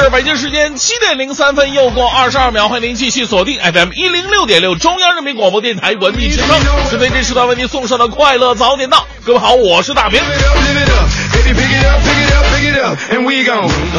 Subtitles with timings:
[0.00, 6.48] 是北京时间七点零三分，又过二十二秒，欢迎您继续锁定 FM 一零六点六中央人民广播电台文艺之声，
[6.90, 9.06] 针对这时段为您送上的快乐早点到。
[9.24, 10.20] 各位好，我是大明。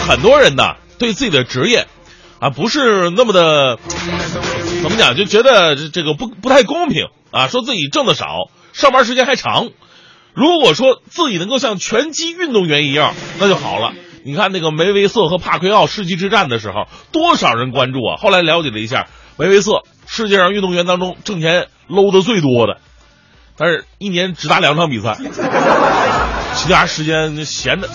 [0.06, 1.88] 很多人呢，对自己的职业
[2.40, 3.80] 啊，不是那么的
[4.84, 9.70] 怎么讲，就觉得这个不不太公平啊，说自己挣的少，上班时间还长。
[10.34, 13.94] 如果说自己能够像拳击运动员一样，那就好了。
[14.28, 18.18] 你看那个梅维瑟和帕奎奥世纪之战的时候，多少人关注啊！
[18.18, 19.06] 后来了解了一下，
[19.38, 22.80] 梅维瑟世界上运动员当中挣钱搂的最多的，
[23.56, 25.16] 但是一年只打两场比赛，
[26.56, 27.88] 其他时间闲的。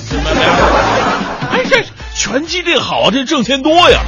[1.51, 1.83] 哎，这
[2.15, 4.01] 拳击这个好啊，这挣钱多呀！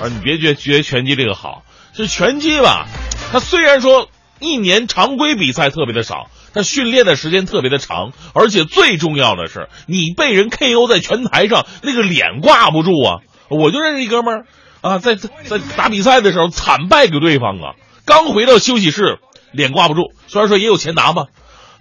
[0.00, 2.86] 啊，你别觉觉拳击这个好，这拳击吧，
[3.32, 6.30] 它虽然说一年常规比赛特别的少。
[6.54, 13.20] 他训练的时间特别的长，而且最重要的是，你被人 KO 在拳台上，那个脸挂不住啊！
[13.50, 14.46] 我就认识一哥们儿
[14.80, 19.18] 啊，在在打比赛的时候惨败给对方啊，刚回到休息室，
[19.52, 20.12] 脸挂不住。
[20.26, 21.26] 虽然说也有钱拿嘛，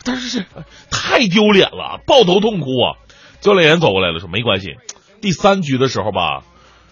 [0.04, 0.46] 但是
[0.92, 2.96] 太丢脸了，抱头痛哭啊！
[3.42, 4.76] 教练员走过来了，说没关系，
[5.22, 6.44] 第三局的时候吧，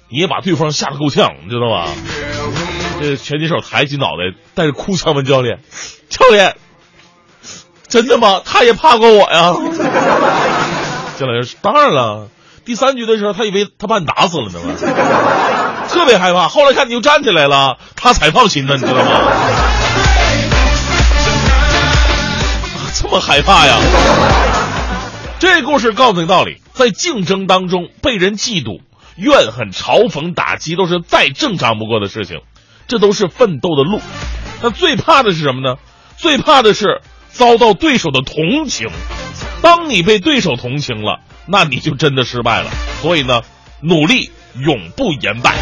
[0.09, 1.89] 你也把对方吓得够呛，你知道吧？
[3.01, 5.59] 这拳击手抬起脑袋，带着哭腔问教练
[6.09, 6.55] ：“教练。”
[7.95, 8.41] 真的吗？
[8.43, 9.53] 他也怕过我呀。
[11.17, 12.27] 教练说：“当然了，
[12.65, 14.59] 第三局的时候，他以为他把你打死了呢，
[15.87, 16.49] 特别害怕。
[16.49, 19.03] 后来看你又站起来了，他才放心呢，你知道吗？
[22.93, 23.77] 这么害怕呀？
[25.39, 28.81] 这故事告诉你道理：在竞争当中，被人嫉妒、
[29.15, 32.41] 怨恨、嘲讽、打击，都是再正常不过的事情，
[32.89, 34.01] 这都是奋斗的路。
[34.61, 35.77] 那最怕的是什么呢？
[36.17, 36.99] 最怕的是。”
[37.37, 38.87] 遭到对手的同情，
[39.61, 42.71] 当你被对手同情了，那你就真的失败了。
[43.01, 43.41] 所以呢，
[43.81, 44.31] 努力
[44.65, 45.53] 永不言败。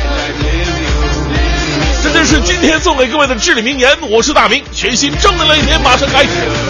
[2.03, 3.89] 这就是今天送给各位的至理名言。
[4.01, 6.29] 我是大明，全新正能量一天马上开始。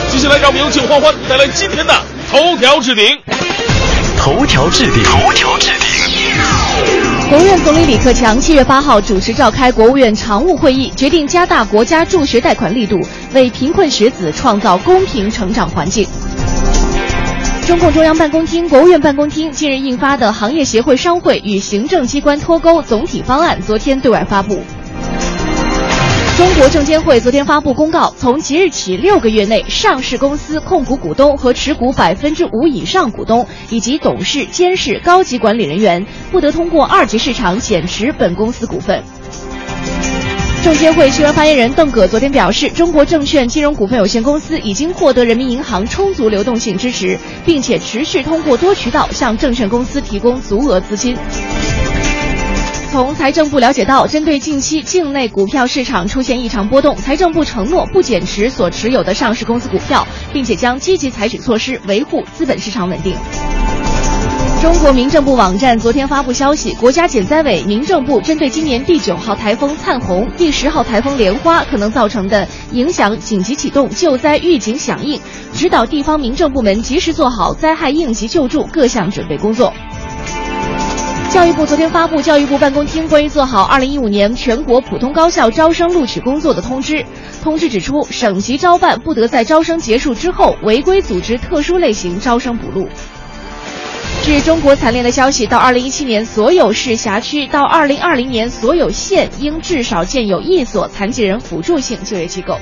[0.10, 3.20] 接下来让我们有请欢欢带来今天的头条置顶。
[4.18, 5.04] 头条置顶。
[5.04, 6.73] 头条置顶。
[7.34, 13.00] 国务院总理李克强七月八号主持召开国务院常务会议，决定加大国家助学贷款力度，
[13.34, 16.08] 为贫困学子创造公平成长环境。
[17.66, 24.62] 中共中央办公厅、国务院办公厅近日印发的《行业协会商会与行政机关脱钩总体方案》昨天对外发布。
[26.36, 39.04] 中国证监会昨天发布公告，从即日起六个月内，上市公司控股股东和持股百分之五以上股东以及董事、监事、高级管理人员不得通过二级市场减持本公司股份。
[40.64, 51.16] 证监会新闻发言人邓戈昨天表示，中国证券金融股份有限公司已经获得人民银行充足流动性支持，并且持续通过多渠道向证券公司提供足额资金。
[52.94, 63.16] 从财政部了解到，针对近期境内股票市场出现异常波动，财政部承诺不减持所持有的上市公司股票，并且将积极采取措施维护资本市场稳定。
[64.62, 75.20] 中国民政部网站昨天发布消息，国家减灾委、民政部针对今年第九号台风灿鸿、第十号台风莲花可能造成的影响，紧急启动救灾预警响应，
[75.56, 79.74] 指导地方民政部门及时做好灾害应急救助各项准备工作。
[81.34, 87.04] 教育部昨天发布教育部办公厅关于做好二零一五年全国普通高校招生录取工作的通知。
[87.42, 92.88] 通知指出，省级招办不得在招生结束之后违规组织特殊类型招生补录。
[94.22, 102.60] 据中国残联的消息，到二零一七年，所有市辖区到二零二零年，所有县应至少建有一所残疾人辅助性就业机构。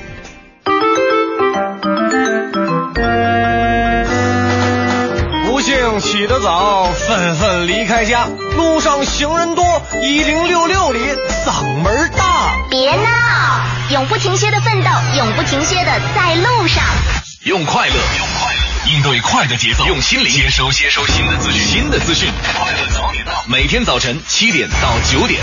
[6.00, 11.00] 起得早，纷纷离开家，路上行人多，一零六六里
[11.44, 12.52] 嗓门大。
[12.70, 13.06] 别闹，
[13.90, 16.82] 永不停歇的奋斗，永不停歇的在路上。
[17.44, 18.92] 用快乐，用快乐。
[18.92, 22.28] 应对快的节奏，用心灵接收接收新的资讯，新的资讯。
[22.54, 25.40] 快乐早点到，每天早晨七点到九点。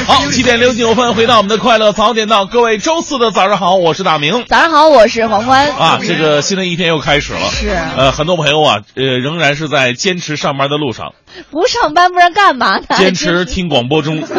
[0.06, 4.44] 好，七点零九分，回到我们的快乐早点到，各位周四的早上好，我是大明。
[4.46, 5.70] 早上好，我是黄欢。
[5.72, 7.40] 啊，这个新的一天又开始了。
[7.50, 11.12] 是呃，很多朋友啊，呃，仍然是在坚持上班的路上，
[11.50, 12.86] 不上班不然干嘛呢？
[12.96, 14.20] 坚持听广播中。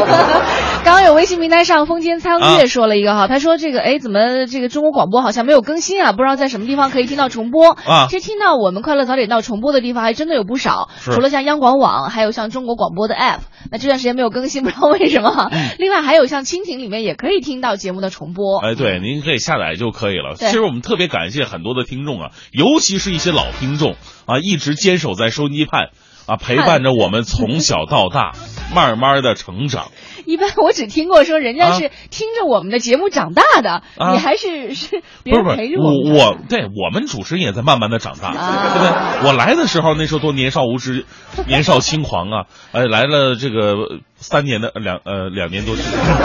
[0.83, 6.11] 刚刚有微信平台上，风间苍月说了一个哈，他说这个哎，怎么这个中国广播好像没有更新啊？
[6.11, 13.41] 不知道在什么地方可以听到重播啊其实听到我们快乐早点到重播的地方还真的有不少，除了像央广网，还有像中国广播的 app。
[13.71, 15.51] 那这段时间没有更新，不知道为什么。
[15.77, 18.59] 另外还有像蜻蜓里面也可以听到节目的重播。
[18.59, 20.33] 哎，对，您可以下载就可以了。
[20.35, 23.95] 其实我们特别感谢很多的听众啊，尤其是一些老听众
[24.25, 25.89] 啊，一直坚守在收音机畔
[26.31, 28.31] 啊，陪伴着我们从小到大，
[28.73, 29.87] 慢慢的成长。
[30.25, 39.27] 一般我只听过说人家啊是听着我们的节目长大的，啊你还是是别不是不是人陪着，们我我对我们主持人也在慢慢的长大，啊对不对？
[39.27, 41.05] 我来的时候那时候多年少无知，
[41.47, 42.45] 年少轻狂啊！
[42.71, 45.83] 哎，来了这个三年的两呃两年多时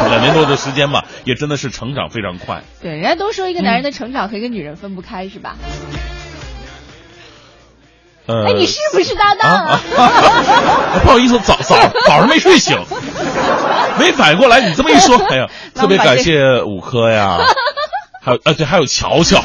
[0.08, 2.62] 两年多的时间吧，也真的是成长非常快。
[2.80, 5.56] 对，人家都说一个男人的成长和一个女人分不开，是吧？
[8.26, 11.00] 呃，哎，你是不是搭档啊啊！
[11.04, 11.76] 不好意思，早早
[12.06, 12.76] 早上没睡醒，
[13.98, 14.60] 没反应过来。
[14.68, 17.38] 你这么一说， 哎呀，特别感谢五科呀，
[18.20, 19.40] 还有啊对，还有乔乔，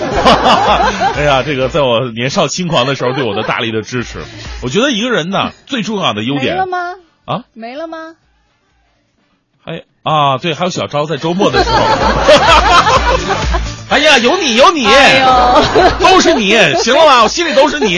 [1.15, 4.23] 哎呀，这个在我年少轻狂的时候对我的大力的支持。
[4.63, 6.77] 我觉得一个人呢，最重要的优点没了吗？
[7.25, 8.15] 啊，没了吗？
[9.63, 11.77] 还啊，对，还有小昭在周末的时候，
[13.91, 14.85] 哎呀，有你有你，
[15.99, 16.51] 都是你，
[16.81, 17.23] 行了吧？
[17.23, 17.97] 我心里都是你，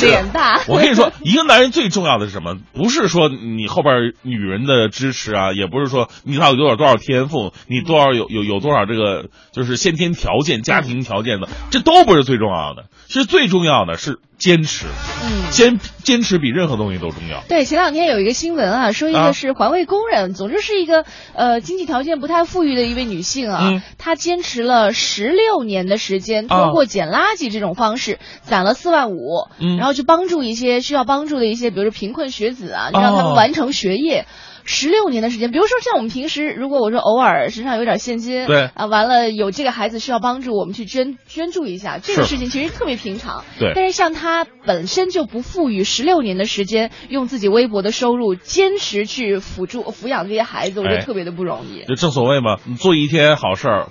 [0.00, 2.56] 脸大我跟你说，一个男人最重要的是什么？
[2.72, 12.84] 不是说你后边女人的支持啊，也不是说你到底多少多少天赋，你多少有有有多少这个就是先天条件、家庭条件的，这都不是最重要的。
[13.06, 14.86] 其实最重要的是坚持，
[15.24, 15.50] 嗯。
[15.50, 17.42] 坚坚持比任何东西都重要。
[17.48, 21.04] 对，前两天有一个新闻啊，说一啊个是环卫工人，总之是一个
[21.34, 34.26] 呃经济条件不太富裕的一位女性啊，嗯她坚持了十六年的时间，通过捡垃圾这种方式攒了四万五，嗯然后去帮助一些需要帮助的一些，比如说贫困学子啊，让他们哦完成学业。
[34.70, 43.44] 十六年的时间，比如说像我们平时，如果我说偶尔身上有点现金，对啊，完了有这个孩子需要帮助，我们去捐捐助一下，这个事情其实特别平常。
[43.58, 51.86] 对但是像他本身就不富裕，十六年的时间，用自己微薄的收入坚持去辅助抚养这些孩子，我觉得哎特别的不容易。
[51.88, 53.86] 就正所谓嘛，你做一天好事儿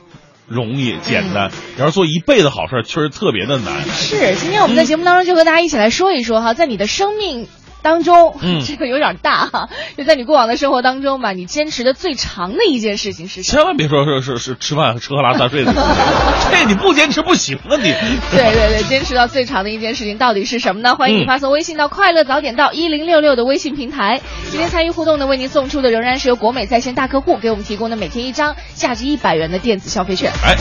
[0.47, 3.81] 容易简单，然后做一辈子好事儿确实特别的难。
[3.81, 7.47] 是，今天我们在节目当中就和大家一起来说一说哈，在你的生命。
[7.87, 13.63] 当中，嗯 这个有点大哈，就在你过往的生活当中吧，你坚持的最长的一件事情是什么？
[13.63, 15.71] 千万别说是是是吃饭吃喝拉撒睡的，
[16.51, 17.93] 这你不坚持不行啊你。
[18.29, 20.95] 对对对，坚持到最长的一件事情到底是什么呢？
[20.95, 24.19] 欢迎你嗯发送微信到“快乐早点到一零六六”的微信平台。
[24.51, 30.29] 今天参与互动的，为您送出的仍然是由国美在线大客户给我们提供的每天一张价值一百元的电子消费券。
[30.43, 30.57] 哎，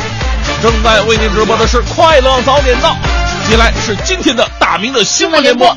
[0.63, 2.95] 正在为您直播的是快乐早点到，
[3.49, 5.77] 接下来是今天的大明的新闻联播。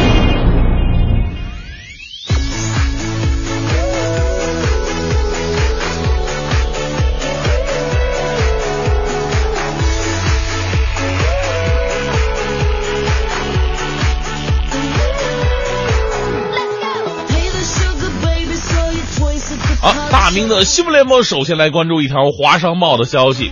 [20.31, 23.51] 好，大明的新闻联播首先来关注一条华商报的消息。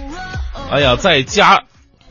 [0.72, 1.66] 哎呀，在家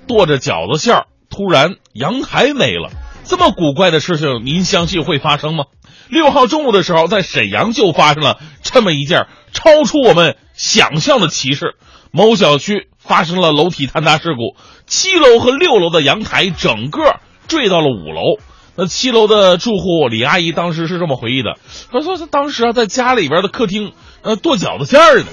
[0.07, 2.91] 剁着饺子馅儿，突然阳台没了，
[3.25, 5.65] 这么古怪的事情，您相信会发生吗？
[6.11, 11.77] 六号中午的时候，在沈阳就发生了这么一件超出我们想象的奇事。
[12.11, 14.55] 某小区发生了楼体坍塌事故，
[14.87, 18.37] 七楼和六楼的阳台整个坠到了五楼。
[18.81, 21.57] 那七楼的住户李阿姨当时是这么回忆的，
[21.91, 23.93] 她说她当时啊在家里边的客厅，
[24.23, 25.27] 呃剁饺子馅儿呢，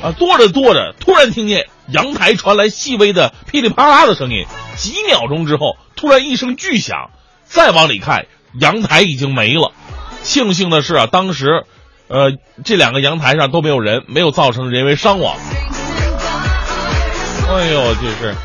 [0.00, 4.46] 啊剁着剁着，突然听见阳台传来细微的噼里啪啦的声音，
[4.76, 7.10] 几秒钟之后，突然一声巨响，
[7.42, 8.26] 再往里看，
[8.60, 9.72] 阳台已经没了。
[10.22, 11.64] 庆幸的是啊，当时，
[12.06, 12.30] 呃
[12.64, 15.36] 这两个阳台上都没有人，没有造成人为伤亡。
[17.50, 18.36] 哎呦，就是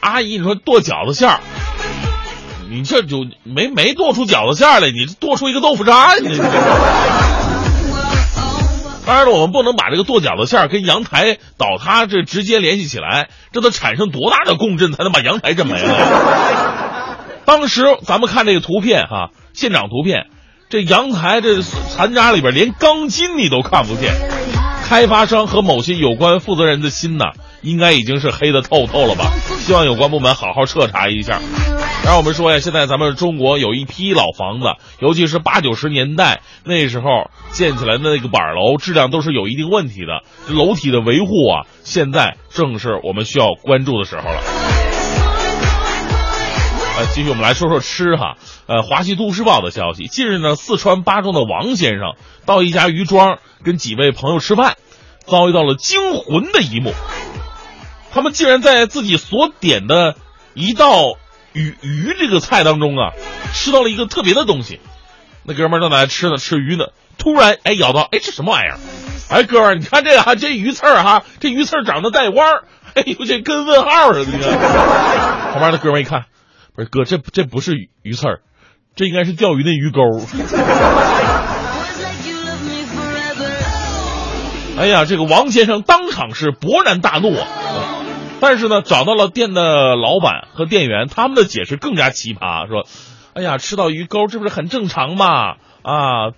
[0.00, 1.40] 阿姨，你说剁饺子馅儿。
[2.74, 6.38] 你这就没没剁出饺子馅来，你剁出一个豆腐渣，你。
[9.06, 17.16] 当然了，我们不能把这个跺脚的线儿跟阳台倒塌这直接联系起来，这得产生多大的共振才能把阳台震没了？
[17.46, 20.26] 当时咱们看这个图片哈，现场图片，
[20.70, 24.14] 这阳台这残渣里边连钢筋你都看不见，
[24.88, 27.26] 开发商和某些有关负责人的心呐，
[27.64, 29.32] 应该已经是黑的透透了吧？
[29.58, 31.40] 希望有关部门好好彻查一下。
[32.04, 34.66] 然后我们说呀，现在咱们中国有一批老房子，
[35.00, 40.22] 尤其是八九十年代那时候建起来的那个板楼，质量都是有一定问题的。
[40.54, 44.40] 楼体的维护啊，现在正是我们需要关注的时候了。
[46.96, 48.36] 呃，继续我们来说说吃哈。
[48.66, 54.76] 呃，华西都市报的消息，近日呢，四川巴中的王先生到一家鱼庄跟几位朋友吃饭，
[55.26, 56.92] 遭遇到了惊魂的一幕。
[58.14, 60.14] 他们竟然在自己所点的
[60.54, 61.16] 一道
[61.52, 63.10] 鱼鱼这个菜当中啊，
[63.52, 64.78] 吃到了一个特别的东西。
[65.42, 66.84] 那哥们儿正在吃呢，吃鱼呢，
[67.18, 68.78] 突然哎咬到，哎这什么玩意儿？
[69.30, 74.32] 哎哥们儿，你看这个哈，这鱼刺儿哈，这鱼刺儿长得带弯儿，哎呦这跟问号似的。
[75.50, 76.26] 旁边的哥们儿一看，
[76.76, 78.42] 不是哥，这这不是鱼鱼刺儿，
[78.94, 80.00] 这应该是钓鱼的鱼钩。
[84.78, 87.48] 哎呀，这个王先生当场是勃然大怒啊！
[88.40, 92.86] 但是呢，找到了店的老板和店员，他们的解释更加奇葩，说
[93.32, 95.54] ：“哎呀，吃到鱼钩，这不是很正常吗？
[95.82, 96.32] 啊，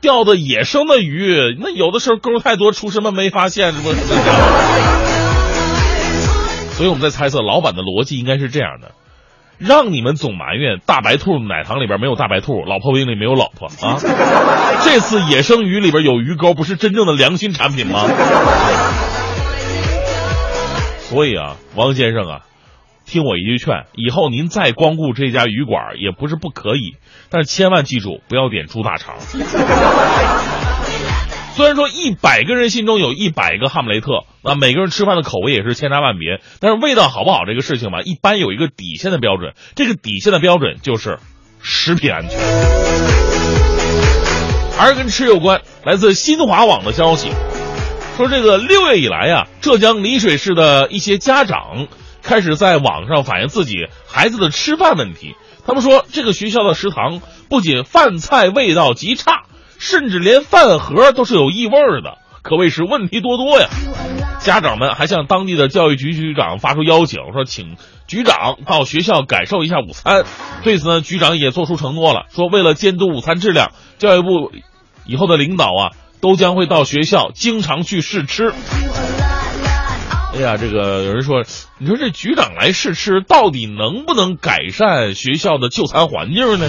[0.00, 3.90] 钓的野生的鱼，那有的时候钩太多，厨师们没发现，这不。”
[6.76, 8.92] 所以我们在猜测，老板的逻辑应该是这样的：
[9.58, 13.98] 让你们总埋怨大白兔奶糖里边没有大白兔，老婆饼里没有老婆啊！
[14.82, 18.06] 这次野生鱼里边有鱼钩，不是真正的良心产品吗？
[21.10, 22.42] 所以啊，王先生啊，
[23.04, 26.94] 听我一句劝，以后您再光顾这家鱼馆也不是不可以，
[27.30, 29.16] 但是千万记住不要点猪大肠。
[31.56, 41.18] 虽然说一百个人心中有一百个哈姆雷特，那每个人吃饭的口味也是千差万别，但是味道好不好这个事情吧，一般有一个底线的标准，这个底线的标准就是
[41.60, 42.38] 食品安全。
[44.78, 47.30] 还是跟吃有关，来自新华网的消息。
[48.20, 51.88] 说这个六月以来啊，浙江丽水市的一些家长
[52.22, 55.36] 开始在网上反映自己孩子的吃饭问题。
[55.66, 59.44] 他们说，这个学校的食堂不仅饭菜味道极差，
[59.78, 61.72] 甚至连饭盒都是有异味
[62.02, 63.70] 的，可谓是问题多多呀。
[64.40, 70.24] 家长们还向当地的教育局局长发出邀请，说请局长到学校感受一下午餐。
[70.62, 74.52] 对此呢，局长也做出承诺了，说为了监督午餐质量，教育部
[75.06, 75.96] 以后的领导啊。
[76.20, 78.52] 都将会到学校经常去试吃。
[80.32, 81.42] 哎呀，这个有人说，
[81.78, 86.66] 你说这局长来试吃，到底能不能改善学校的就餐环境呢？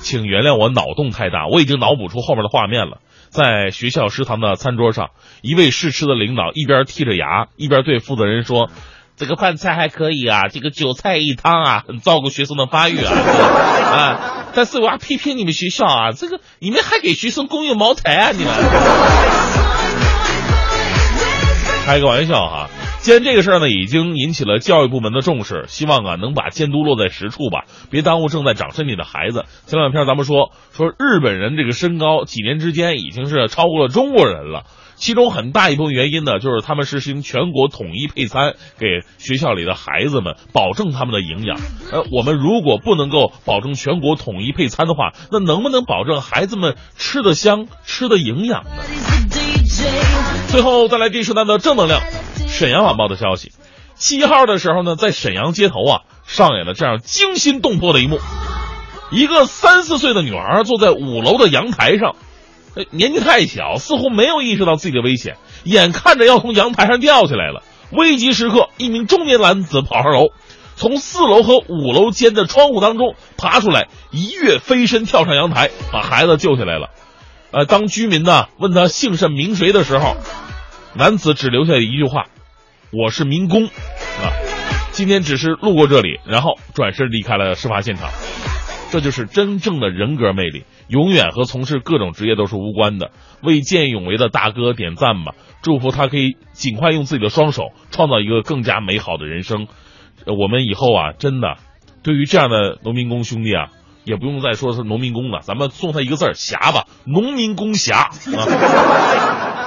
[0.00, 2.98] 请原谅我脑洞太大，我已经脑补出后面的画面了。
[3.30, 5.10] 在学校食堂的餐桌上，
[5.42, 8.70] 一位试吃的领导一边剔着牙，一边对负责人说
[9.16, 13.10] ：“这个饭菜还可以啊，这个韭菜一汤啊，很照顾学生的发育啊。”
[13.90, 14.43] 啊。
[14.54, 18.30] 但是我要批评你们学校啊，这个你们还给学生供应茅台啊！
[18.32, 18.52] 你们
[21.84, 22.70] 开个玩笑哈。
[23.00, 29.44] 既然这个事儿呢已经引起了教育部门的重视，希望啊能把监督落在实处吧，别耽误正在长身体的孩子。
[29.66, 34.64] 前两天咱们说说日本人这个身高几年之间已经是超过了中国人了。
[34.96, 38.86] 其中很大一部分原因呢，就是他们实行全国统一配餐，给
[39.18, 41.58] 学校里的孩子们保证他们的营养。
[41.92, 48.70] 呃，我们如果不能够保证全国统一配餐的话，那能不能保证孩子们吃的香、吃的营养呢？
[50.48, 52.00] 最后再来第十单的正能量，
[52.48, 53.52] 沈阳晚报的消息，
[53.96, 58.20] 七号的时候呢，在沈阳街头啊，上演了这样惊心动魄的一幕：
[59.10, 62.14] 一个三四岁的女孩坐在五楼的阳台上。
[62.90, 67.62] 年纪太小，似乎没有意识到自己的危险，眼看着要从阳台上掉下来了。
[67.92, 70.28] 危急时刻，一名中年男子跑上楼，
[70.74, 76.90] 从四楼和五楼间的窗户当中爬出来，一跃飞身跳上阳台，把孩子救下来了。
[77.52, 80.16] 呃，当居民呢问他姓甚名谁的时候，
[80.94, 82.24] 男子只留下一句话
[82.90, 84.34] ：“我是民工，啊，
[84.90, 88.10] 今天只是路过这里，然后转身离开了事发现场。”
[88.94, 90.62] 这就是真正的人格魅力。
[90.86, 93.10] 永远和从事各种职业都是无关的。
[93.42, 95.34] 为见义勇为的大哥点赞吧！
[95.62, 99.66] 祝福他可以尽快用自己的双手创造一个更加美好的人生。
[100.26, 101.56] 我们以后啊，真的，
[102.04, 103.70] 对于这样的农民工兄弟啊，
[104.04, 109.60] 也不用再说是农民工了，咱们送他一个字儿侠吧，农民工侠啊。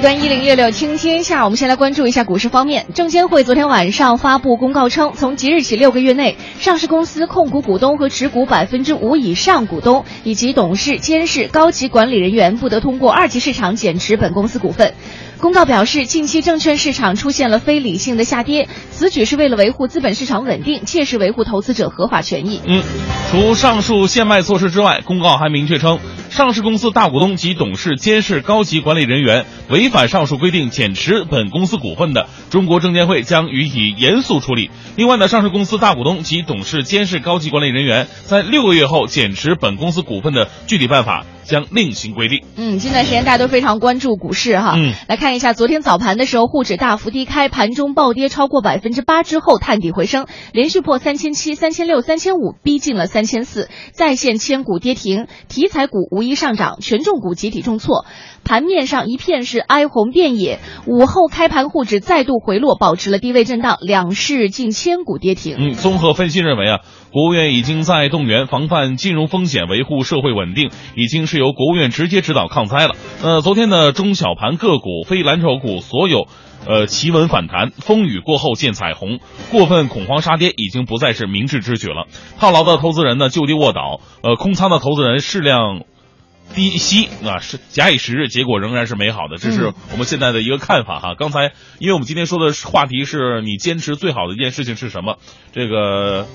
[0.00, 2.86] 端一零六六听天下，我们先来关注一下股市方面。
[2.94, 14.94] 证监会昨天晚上发布公告称，从即日起六个月内，上市公司控股股东和持股百分之五以上股东以及董事、监事、高级管理人员不得通过二级市场减持本公司股份。
[15.38, 22.60] 公告表示，近期证券市场出现了非理性的下跌，此举是为了维护资本市场稳定，切实维护投资者合法权益。
[22.66, 22.82] 嗯，
[23.30, 25.98] 除上述限卖措施之外，公告还明确称，
[26.30, 34.70] 上市公司大股东及董事、监事、高级管理人员违反上述规定减持本公司股份的，中国证监会将予以严肃处理。
[34.96, 42.44] 另外呢，上市公司大股东及董事、监事、高级管理人员在六个月后减持本公司股份的具体办法将另行规定。
[42.54, 44.74] 嗯，近段时间大家都非常关注股市哈。
[44.76, 58.04] 嗯，来看一下，昨天早盘的时候，沪指大幅低开，盘中暴跌超过百分之八之后探底回升，连续破三千七、三千六、三千五，逼近了三千四，再现千股跌停，题材股无一上涨，权重股集体重挫。
[58.42, 65.56] 盘面上一片是哀鸿遍野，午后开盘沪指再度回落，保持了低位震荡，两市近千股跌停。
[65.58, 66.78] 嗯，综合分析认为啊，
[67.12, 72.94] 国务院已经在动员防范金融风险，维护社会稳定，已经是由国务院直接指导抗灾了。
[73.22, 76.26] 呃，昨天的中小盘个股、非蓝筹股所有。
[76.66, 79.18] 呃，企稳反弹，风雨过后见彩虹。
[79.50, 82.06] 过分恐慌杀跌已经不再是明智之举了。
[82.38, 85.84] 套牢的投资人呢就地卧倒，呃，空仓的投资人适量
[86.54, 89.36] 低息啊，是假以时日，结果仍然是美好的。
[89.38, 91.14] 这是我们现在的一个看法哈。
[91.16, 95.18] 刚才，因为我们今天说的话题是你坚持最好的一件事情是什么？
[95.52, 96.26] 这个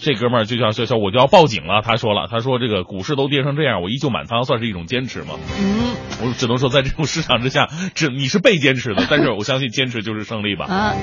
[0.00, 1.82] 这哥们儿就叫叫叫我就要报警了。
[1.84, 5.34] 他说了，他说这个股市都跌成这样，我依旧满仓，算是一种坚持吗？
[5.60, 10.66] 嗯，我只能说在这种市场之下，只你是被坚持的，但是我相信坚持就是胜利吧。
[10.66, 10.94] 啊，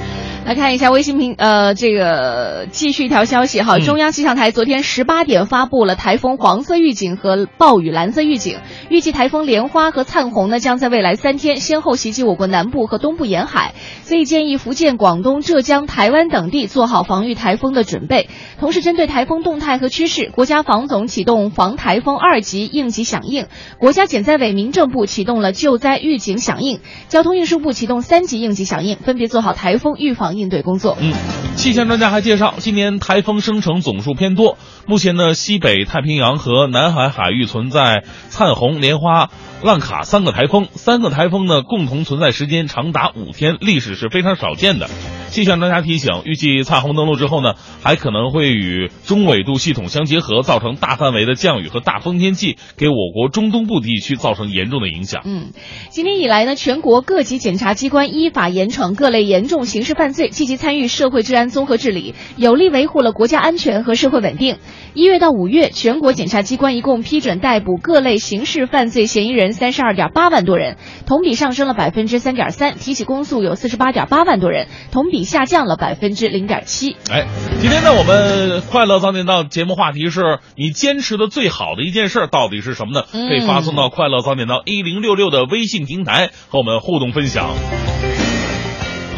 [0.45, 8.57] 来看一下微信平呃这个继续一条消息哈，嗯中央气象台昨天十八点发布了台风黄色预警和暴雨蓝色预警，
[8.89, 13.73] 预计台风莲花和灿红呢将在未来三天先后袭击我国南部和东部沿海，
[14.03, 18.29] 所以建议福建、广东、浙江、台湾等地做好防御台风的准备。
[18.59, 23.47] 同时，针对台风动态和趋势，国家防总启动防台风二级应急响应，
[23.79, 30.97] 国家减灾委、民政部启动了救灾预警响应，交通运输部启动三级应急响应，分别做好台风预防应对工作。
[30.99, 31.13] 嗯，
[31.55, 34.57] 气象专家还介绍，今年台风生成总数偏多。
[34.85, 39.29] 目前呢，西北太平洋和南海海域存在灿红、莲花、
[39.61, 44.89] 浪卡三个台风，三个台风呢共同存在时间长达五天，历史是非常少见的。
[45.29, 55.21] 气象专家提醒，预计灿红登陆之后呢，还可能会与中纬度系统相结合，造成大范围的降雨和大风天气，给我国中东部地区造成严重的影响。
[55.25, 55.51] 嗯，
[55.89, 64.57] 今年以来呢，全国各级检察机关依法严惩各类严重刑事犯罪，积极参与社会治安综合治理，有力维护了国家安全和社会稳定。
[64.95, 76.95] 一月到五月，全国检察机关一共批准逮捕各类刑事犯罪嫌疑人三十二点八万多人，同比上升了百分之三点三；提起公诉有四十八点八万多人，同比下降了百分之零点七。
[77.11, 77.25] 哎，
[77.61, 83.05] 今天呢，我们快乐早点到节目话题是你坚持的最好的一件事到底是什么呢？
[83.13, 87.49] 嗯可以发送到快乐早点到一零六六的微信平台和我们互动分享。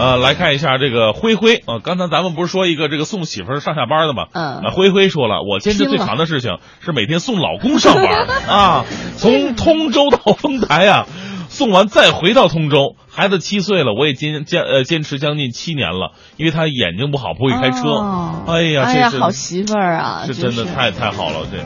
[0.02, 1.62] 呃，来看一下这个灰灰。
[1.68, 4.26] 呃，刚才咱们不是说一个这个送媳妇儿上下班的吗？
[4.34, 4.62] 嗯。
[4.64, 8.28] 那灰灰说了，我坚持最长的事情是每天送老公上班。
[8.50, 8.86] 啊，
[9.18, 11.06] 从通州到丰台啊，
[11.50, 12.96] 送完再回到通州。
[13.12, 17.90] 孩子七岁了，我也坚坚呃坚持将近七年了，因为他眼睛不好，不会开车。
[17.90, 18.44] 哦。
[18.48, 21.60] 哎呀，哎呀，这是好媳妇儿啊，这真真的太太好了，这。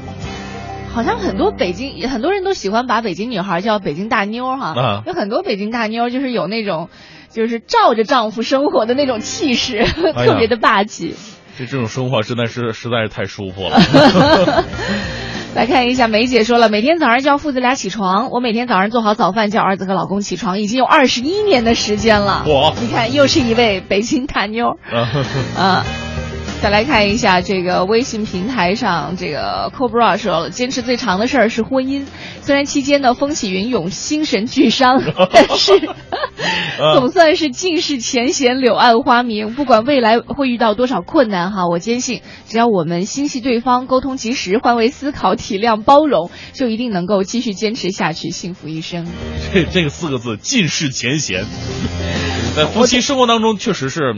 [0.93, 5.02] 好像很多北京很多人都喜欢把北京女孩叫北京大妞儿哈，啊。
[5.06, 6.89] 有很多北京大妞儿就是有那种
[7.36, 9.80] 就是照着丈夫生活的那种气势，
[10.15, 11.13] 哎特别的霸气。
[11.58, 13.78] 这这种生活真的是实在是太舒服了。
[15.56, 22.43] 来看一下，梅姐说了，每天早上叫父子俩起床，我每天早上做好早饭叫儿子和老公起床，已经有二十一年的时间了。
[22.48, 24.78] 我你看，又是一位北京大妞儿。
[25.60, 25.86] 啊。
[26.65, 32.08] 再来看一下这个微信平台上，这个 Cobra 说了，坚持最长的事儿是婚姻。
[32.41, 34.99] 虽然期间呢风起云涌、心神俱伤，
[35.32, 35.73] 但是
[36.97, 39.54] 总算是尽释前嫌、柳暗花明。
[39.54, 49.06] 不管未来会遇到多少困难哈，我坚信只要我们心系对方、沟通及时、换位思考、体谅包容，就一定能够继续坚持下去，幸福一生。
[49.54, 51.45] 这 这个四个字尽释前嫌，
[52.56, 54.15] 在夫妻生活当中确实是。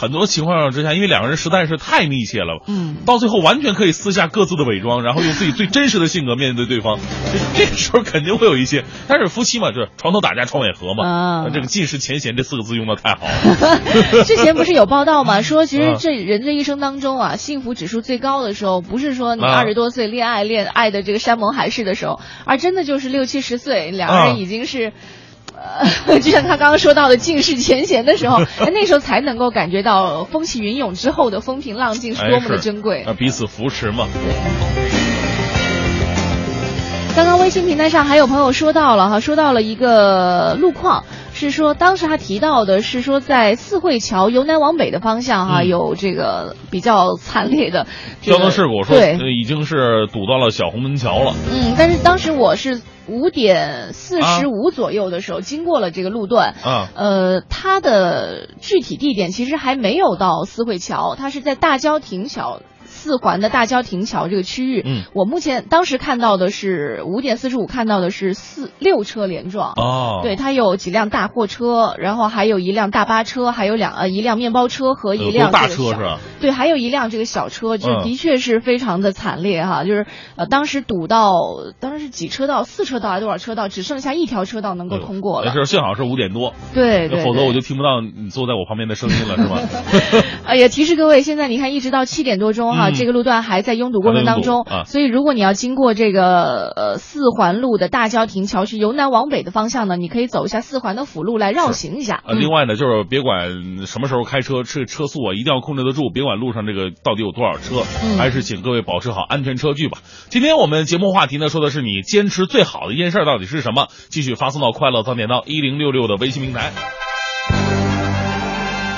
[0.00, 6.98] 很多情况之下，因为两个人实在是太密切了，嗯，到最后完全可以撕下各自的伪装，然后用自己最真实的性格面对对方。
[7.30, 11.06] 这这个时候肯定会有一些，但是夫妻嘛，就是床头打架床尾和嘛。
[11.06, 14.24] 啊这个尽释前嫌这四个字用的太好了。
[14.24, 15.42] 之前不是有报道吗？
[15.42, 24.92] 说其实啊这人这一生当中啊，幸福指数最高的时候，不是说你啊二十多岁恋爱恋爱的这个山盟海誓的时候，而真的就是六七十岁，两个啊人已经是。
[26.06, 33.02] 呃， 就像他刚刚说到的尽释前嫌的时候，哎那时候才能够感觉到风起云涌之后的风平浪静是多么的珍贵。
[33.02, 34.06] 啊，彼此扶持嘛。
[37.16, 41.04] 刚刚微信平台上还有朋友说到了哈，说到了一个路况，
[41.40, 47.86] 是说当时他提到的是说在四惠桥由南往北的方向哈、嗯有这个比较惨烈的、
[48.20, 51.34] 这个交通事故说对，呃已经是堵到了小红门桥了。
[51.52, 62.60] 嗯，但是当时我是五点四十五左右的时候、经过了这个路段，啊呃，它的具体地点其实还没有到四惠桥，它是在大郊亭桥。
[63.00, 76.18] 四环的大郊亭桥这个区域，嗯，我目前当时看到的是五点四十五看到的是四六车连撞，哦，对，它有几辆大货车，然后还有一辆大巴车，还有两呃一辆面包车和一辆有大车是吧？
[76.40, 78.04] 对，还有一辆这个小车，就嗯。
[78.04, 80.04] 的确是非常的惨烈哈，就是
[80.36, 81.32] 呃当时堵到
[81.80, 85.46] 当时是几车道，四车道还是多少车道，只剩下一条车道能够通过了。
[85.46, 89.60] 那时候幸好是五点多，对对，否则我就听不到你坐在我旁边的声音了，是吧？
[90.44, 102.22] 哎呀，提示各位，现在你看，一直到七点多钟哈、嗯这个路段还在拥堵过程当中，所以如果你要经过这个呃四环路的大郊亭桥是由南往北的方向呢，你可以走一下四环的辅路来绕行一下。
[102.26, 109.98] 呃，另外呢，就是别管什么时候开车，车车速啊一定要控制得住，别管路上这个到底有多少车，嗯还是请各位保持好安全车距吧。
[110.28, 113.88] 今天我们节目话题呢，说的是你坚持最好的一件事到底是什么？
[114.08, 116.72] 继续发送到快乐早点到一零六六的微信平台。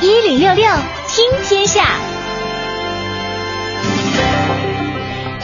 [0.00, 0.64] 一零六六
[1.08, 1.84] 听天下，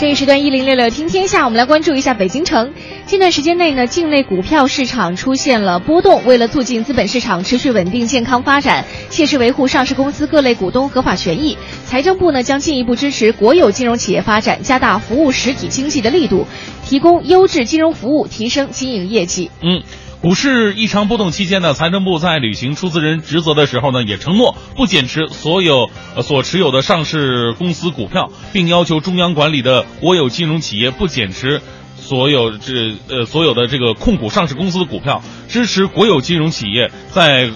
[0.01, 2.73] 这一时段一零六六听天下，我们来关注一下北京城。
[3.05, 6.25] 近段时间内呢，境内股票市场出现了波动。
[6.25, 16.47] 为了促进资本市场持续稳定健康发展，切实维护上市公司各类股东合法权益，财政部呢将进一步支持国有金融企业发展，加大服务实体经济的力度，
[16.85, 19.51] 提供优质金融服务，提升经营业绩。
[19.61, 19.83] 嗯。
[20.21, 25.91] 股市异常波动期间呢，财政部在履行出资人职责的时候呢，也承诺不减持所有
[26.23, 31.63] 所持有的上市公司股票，并要求中央管理的国有金融企业不减持
[31.97, 37.49] 所有这呃所有的这个控股上市公司的股票，支持国有金融企业在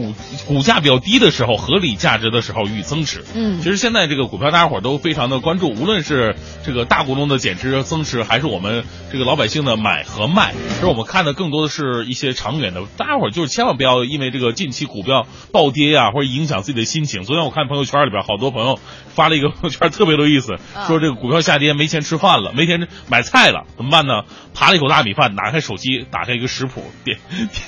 [0.00, 0.14] 股
[0.46, 3.24] 股价比较低的时候，合理价值的时候予以增持。
[3.34, 12.82] 嗯其实现在这个股票大家伙儿都非常的关注，无论是这个大股东的减持增持，还是我们这个老百姓的买和卖，其实我们看的更多的是一些长远的。
[12.96, 17.22] 大家伙儿就是千万不要因为这个近期股票暴跌呀、或者影响自己的心情。
[17.22, 18.78] 昨天我看朋友圈里边好多朋友
[19.08, 24.22] 发了一个朋 友圈，特别有意思，说这个股票下跌没钱吃饭了，没钱买菜了，怎么办呢？
[24.54, 27.18] 扒了一口大米饭，打开手机，打开一个食谱，点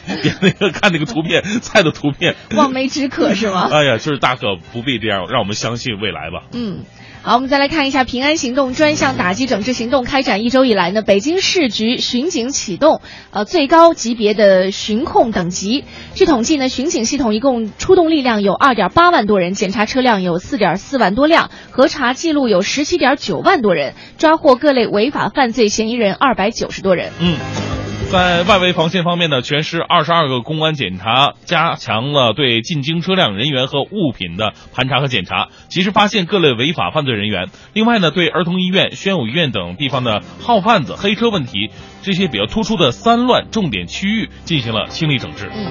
[0.06, 2.15] 点点那个看那个图片，菜的图片。
[2.56, 3.68] 望梅止渴是吗？
[3.72, 6.44] 哎呀，就是大可不必这样，让我们相信未来吧。
[6.52, 6.84] 嗯，
[7.22, 13.00] 好，我们再来看一下平安行动专项打击整治行动开展一周以来呢，北京市局巡警启动
[13.30, 15.84] 呃最高级别的巡控等级。
[16.14, 27.10] 据统计呢，巡警系统一共出动力量有二点八万多人，检查车辆有四点四万多辆，核查记录有十七点九万多人，抓获各类违法犯罪嫌疑人二百九十多人。
[27.20, 27.85] 嗯。
[28.10, 37.48] 在外围防线方面呢，全市二十二个公安检查加强了对进京车辆人员和物品的盘查和检查，及时发现各类违法犯罪人员。
[37.72, 41.70] 另外呢，对儿童医院、宣武医院等地方的号贩子、黑车问题
[42.02, 45.50] 这些比较突出的三乱重点区域进行了清理整治。
[45.52, 45.66] 嗯，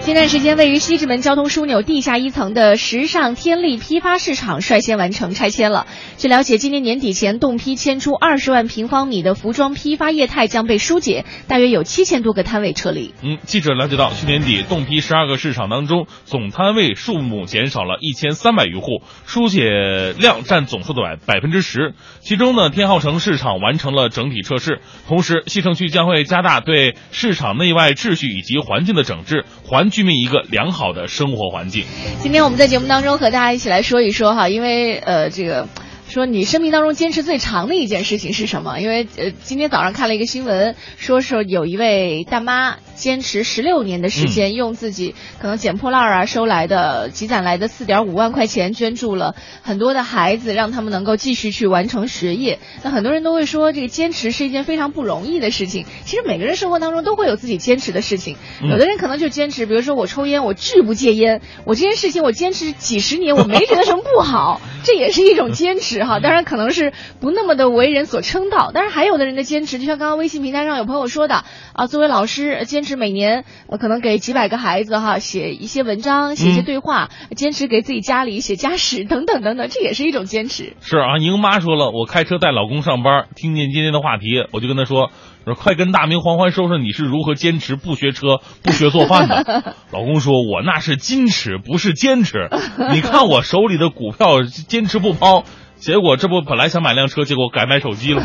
[0.00, 5.86] 前段时间，位于西直门交通枢纽地下一层的时尚天利批发市场率先完成拆迁了。
[6.16, 13.14] 据了解，今年年底前，动批迁出二十万平方米的服装批发业态将被疏解，大约有七千多个摊位撤离。
[13.22, 21.94] 嗯，记者了解到，去年底动批十二个市场当中，总摊位数目减少了一千三百余户，疏解量占总数的百百分之十。
[22.20, 31.84] 其中呢，天浩城市场完成了整体撤市，同时西城区将会加大对市场内外秩序以及环境的整治，还居民一个良好的生活环境。
[32.20, 35.66] 今天我们在节目当中和大家一起来说一说哈，因为呃这个。
[36.12, 38.78] 说你生命当中坚持最长的一件事情是什么？
[38.80, 52.58] 因为呃，今天早上看了一个新闻，说是有一位大妈坚持十六年的时间，用自己可能捡破烂啊收来的积攒来的四点五万块钱，捐助了很多的孩子，让他们能够继续去完成学业。
[52.82, 55.86] 那很多人都会说，这个坚持是一件非常不容易的事情。
[56.04, 66.01] 其实每个人生活当中都会有自己坚持的事情，有的人可能就坚持，比如说我抽烟，我拒不戒烟，我这件事情我坚持几十年，我没觉得什么不好，这也是一种坚持。
[66.04, 80.76] 哈，当然可能是不那么的为人所称道，但是还有的人的坚持，就像刚刚微信平台上有朋友说的啊，作为老师，坚持每年呃可能给几百个孩子哈写一些文章，写一些对话，坚持给自己家里写家史等等等等，这也是一种坚持。
[80.80, 85.10] 是啊，莹妈说了，我开车带老公上班，听见今天的话题，我就跟他说，
[85.44, 89.74] 说快跟大明欢欢说说你是如何坚持不学车、不学做饭的。
[89.92, 92.48] 老公说，我那是矜持，不是坚持。
[92.92, 95.44] 你看我手里的股票，坚持不抛。
[95.82, 98.22] 结果这不本来想买辆车，结果改买手机了，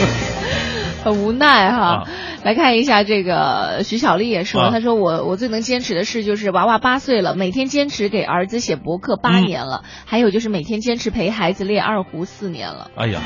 [1.04, 2.08] 很无奈哈。
[2.44, 12.90] 来看一下这个徐小丽也说，她说我我最能坚持的事就是娃娃八岁了，每天坚持给儿子写博客八年了，还有就是每天坚持陪孩子练二胡四年了。
[12.96, 13.20] 哎呀，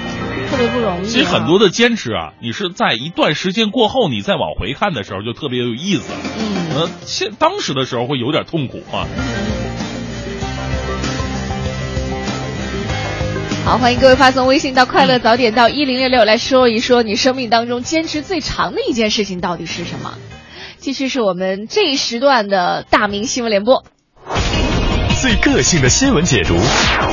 [0.51, 1.05] 特别不容易。
[1.05, 6.13] 其实很多的坚持啊，你是在一段时间过后，你再往回看的时候就特别有意思。
[6.37, 9.07] 嗯，呃，现当时的时候会有点痛苦啊。
[13.71, 20.15] 好，欢迎各位发送微信到“快乐早点到一零六六”来说一说你生命当中坚持最长的一件事情到底是什么？
[20.81, 23.85] 继续是我们这一时段的大明新闻联播，
[25.23, 26.59] 最个性的新闻解读，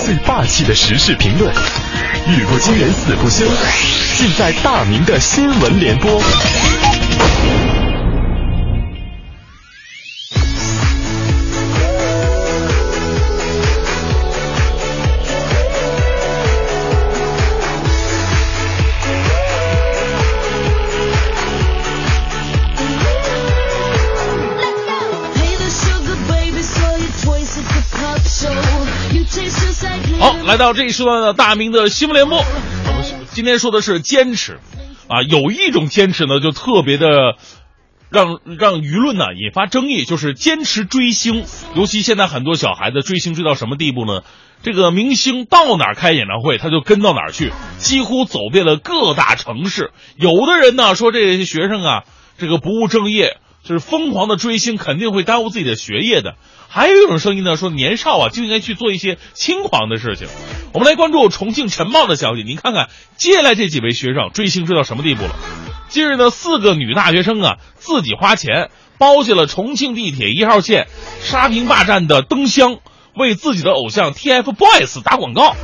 [0.04, 3.46] 最霸气的时事评论，语不惊人死不休，
[4.16, 6.20] 尽在大明的新闻联播。
[30.48, 34.62] 来到这一时段的大明的新闻联播，我们今天说的是坚持，
[35.10, 37.36] 啊，有一种坚持呢，就特别的
[38.10, 41.44] 让让舆论呢引发争议，就是坚持追星。
[41.76, 44.22] 尤其现在很多小孩子追星追到什么地步呢？
[44.64, 49.92] 这个明星到哪儿开演唱会，他就跟到哪儿去，几乎走遍了各大城市。
[50.16, 52.04] 有的人呢说，这些学生啊，
[52.38, 56.36] 这个不务正业，就是疯狂的追星，肯定会耽误自己的学业的。
[56.70, 60.28] 还有一种声音呢，说年少啊就应该去做一些轻狂的事情。
[60.74, 65.36] 我们来关注重庆晨报的消息，您看看接下来这几位学生追星追到什么地步了？
[65.90, 70.88] 近日呢，四个女大学生啊自己花钱包下了重庆地铁一号线
[71.22, 72.78] 沙坪坝站的灯箱，
[73.16, 75.56] 为自己的偶像 TFBOYS 打广告。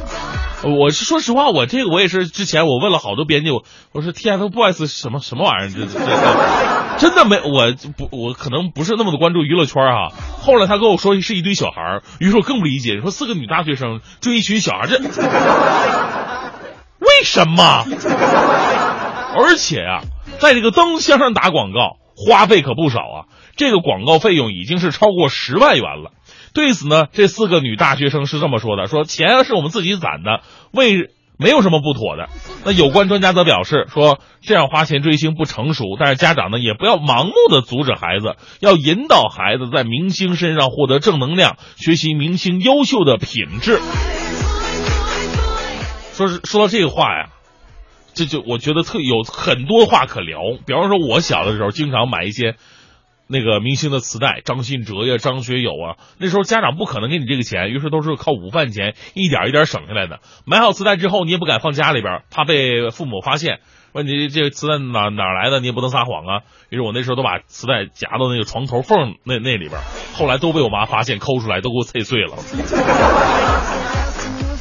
[0.64, 5.70] 我是说实话，我这个我也是之前我问了好多编辑，我我说 TFBOYS 什么什么玩意儿？
[5.70, 10.10] 这这真的没我不我可能不是那么的关注娱乐圈哈。
[10.42, 15.00] 后来他跟我说是一堆小孩，于是我更不理解，你说四个女大学生追一群小孩，这
[17.00, 17.86] 为什么？
[19.36, 20.02] 而且啊，
[20.40, 23.26] 在这个灯箱上打广告花费可不少啊，
[23.58, 26.12] 这个广告费用已经是超过十万元了。
[26.54, 32.30] 对此呢，这四个女大学生是这么说的：说钱是我们自己攒的，为没有什么不妥的。
[32.64, 43.80] 那有关专家则表示说，这样花钱追星不成熟，但是家长呢也不要盲目的阻止孩子，要引导孩子在明星身上获得正能量，学习明星优秀的品质。
[46.14, 47.30] 说是说到这个话呀，
[48.14, 50.38] 这就我觉得特有很多话可聊。
[50.68, 52.56] 比方说，我小的时候经常买一些。
[53.28, 60.20] 那个明星的磁带，张信哲呀、张学友啊，那时候家长不可能给你这个钱，于是都是靠午饭钱一点一点省下来的。
[60.46, 63.60] 买好磁带之后，你也不敢放家里边，怕被父母发现，
[63.94, 66.42] 问你这磁带哪哪来的，你也不能撒谎啊。
[66.70, 69.82] 于是我那时候都把磁带夹到那个床头缝那那里边，
[70.14, 72.36] 后来都被我妈发现，抠出来都给我碎碎了。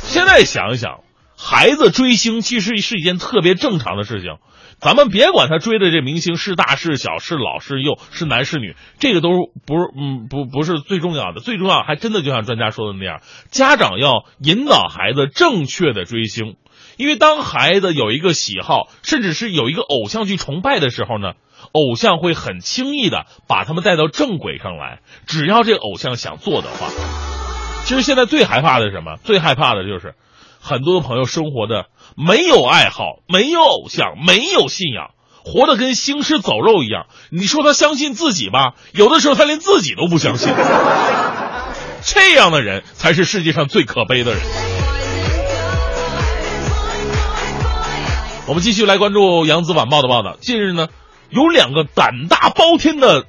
[0.03, 1.01] 现在想一想，
[1.37, 4.37] 孩子追星其实是一件特别正常的事情。
[4.83, 9.29] 咱们别管他追的这明星是大是小，是老是幼，是男是女，这个都
[9.65, 16.57] 不是嗯不不是最重要的，最重要还真的就像专家说的那样，家长要引导孩子正确的追星，
[16.97, 21.35] 因为当孩子有一个喜好，甚至是有一个偶像去崇拜的时候呢，
[21.71, 26.89] 偶像会很轻易的把他们带到正轨上来，只要这个偶像想做的话。
[27.85, 29.17] 其实现在最害怕的是什么？
[29.23, 30.15] 最害怕的就是
[30.61, 35.11] 很多朋友生活的没有爱好，没有偶像，没有信仰，
[35.45, 37.07] 活得跟行尸走肉一样。
[37.31, 40.53] 你说他相信自己吧，有的时候他连自己都不相信。
[42.05, 44.43] 这样的人才是世界上最可悲的人。
[48.49, 50.37] 我们继续来关注《扬子晚报》的报道。
[50.41, 50.89] 近日呢，
[51.31, 53.25] 有两个胆大包天的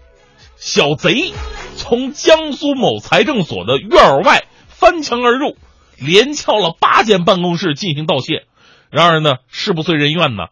[0.57, 1.33] 小贼，
[1.77, 5.55] 从江苏某财政所的院儿外翻墙而入，
[5.99, 8.45] 连撬了八间办公室进行盗窃。
[8.93, 10.43] 然而呢，事不遂人愿呢，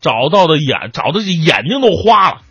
[0.00, 2.42] 找到的眼找的眼睛都花了，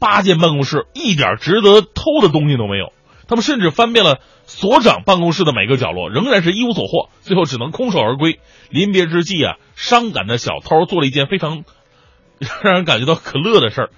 [0.00, 2.94] 八间办公室一点值得偷的东西都没有。
[3.28, 8.40] 他们甚至翻遍了所长办公室的每个角落，仍然是一无所获，最后只能空手而归。
[8.70, 11.64] 临别之际啊，伤感的小偷做了一件非常
[12.62, 13.90] 让人感觉到可乐的事儿，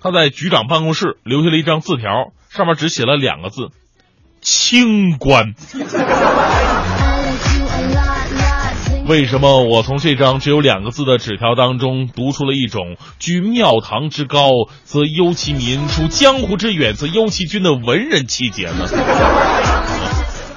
[0.00, 3.70] 他在局长办公室留下了一张字条，上面只写了两个字：
[4.40, 5.54] 清官。
[9.06, 14.48] 为什么我从这张只有两个字的纸条当中读出了一种居庙堂之高
[14.84, 18.86] 则忧其民，处江湖之远则忧其君的文人气节呢？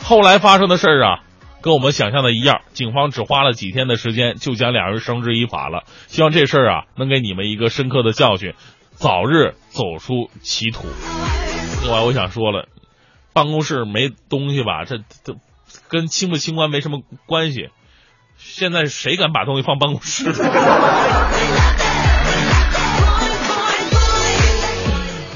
[0.02, 1.24] 后来发生的事儿啊，
[1.62, 5.84] 跟我们想象的一样，警方只花了几天的时间就将两人绳之以法了。
[6.08, 8.54] 希望这事儿啊能给你们一个深刻的教训，
[8.92, 10.88] 早日走出歧途。
[11.84, 12.70] 另外，我想说了，
[13.34, 15.36] 办公室没东西吧，这这
[15.90, 17.68] 跟清不清官没什么关系。
[18.38, 20.32] 现在谁敢把东西放办公室？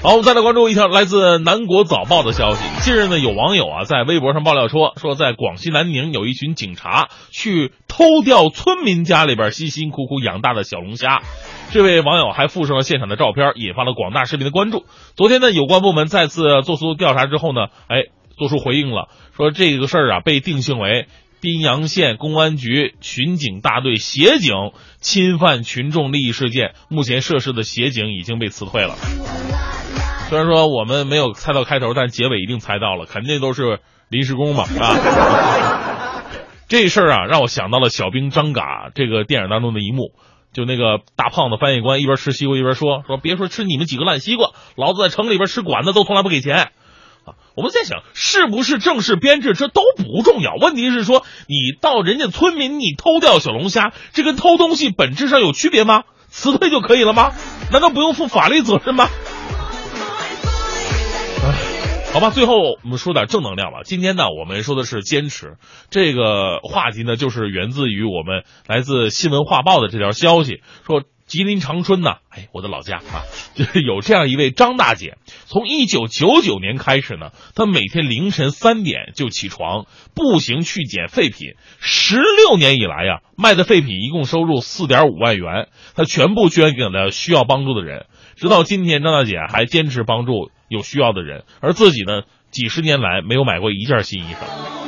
[0.04, 2.64] 好，我们再来关注一条来自南国早报的消息。
[2.82, 11.22] 近日呢，有网友啊在微博上爆料说，说在广西南宁有一群警察去偷掉村民家里边辛辛苦苦养大的小龙虾。
[11.70, 14.86] 这位网友还附上了现场的照片，引发了广大市民的关注。
[15.16, 18.06] 昨天呢，有关部门再次做出调查之后呢，哎，
[18.40, 21.08] 做出回应了，说这个事儿啊被定性为。
[21.42, 24.54] 宾阳县公安局巡警大队协警
[25.00, 28.94] 侵犯群众利益事件，目前涉事的协警已经被辞退了。
[30.30, 36.24] 虽然说我们没有猜到开头，但结尾一定猜到了，肯定都是临时工嘛，啊？
[36.70, 40.14] 这事儿啊，让我想到了《小兵张嘎》这个电影当中的一幕，
[40.54, 46.70] 就那个大胖子翻译官一边吃西瓜一边说：“说别说吃你们几个烂西瓜，老子在城里边吃馆子都从来不给钱。”
[47.24, 50.56] 啊，我们在想，是不是正式编制，这都不重要。
[50.56, 56.04] 问题是说，你到人家村民，你偷掉小龙虾，这跟偷东西本质上有区别吗？
[56.30, 57.32] 辞退就可以了吗？
[57.72, 59.08] 难道不用负法律责任吗？
[62.14, 63.82] 好吧，最后我们说点正能量吧。
[63.84, 65.58] 今天呢，我们说的是坚持
[65.90, 71.04] 这个话题呢，就是源自于我们来自新闻画报的这条消息，说。
[71.32, 73.24] 吉林长春呢，哎，我的老家啊，
[73.56, 75.16] 就是有这样一位张大姐，
[75.46, 88.08] 从一九九九年开始呢，她每天凌晨三点就起床步行去捡废品，十六年以来呀，卖的废品一共收入四点五万元，她全部捐给了需要帮助的人。
[88.36, 94.81] 直到今天，张大姐还坚持帮助有需要的人，而自己呢，几十年来没有买过一件新衣裳。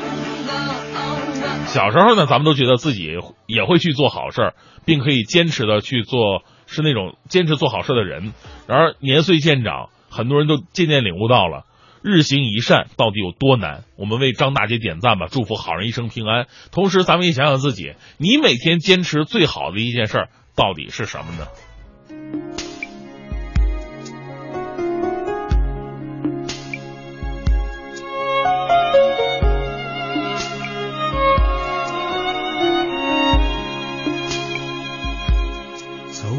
[1.65, 4.53] 小时候呢，咱们都觉得自己也会去做好事儿，
[4.85, 8.33] 并可以坚持的去做，是那种坚持做好事的人。
[8.67, 11.65] 然而年岁渐长，很多人都渐渐领悟到了
[12.03, 13.83] 日行一善到底有多难。
[13.97, 16.45] 我们为张大姐点赞吧，祝福好人一生平安。
[16.71, 22.62] 同时，咱们也想想自己，你每天坚持最好的一件事儿到底是什么呢？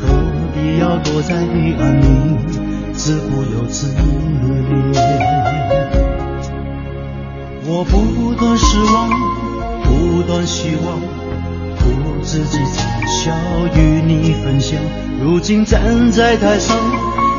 [0.00, 0.06] 何
[0.54, 2.04] 必要躲在黑暗里，
[2.92, 3.98] 自顾又自怜。
[7.66, 9.08] 我不断失望，
[9.84, 10.98] 不断希望，
[11.78, 11.82] 苦
[12.22, 12.76] 自己嘲
[13.06, 13.32] 笑，
[13.76, 14.78] 与你分享。
[15.22, 16.76] 如今站在台上，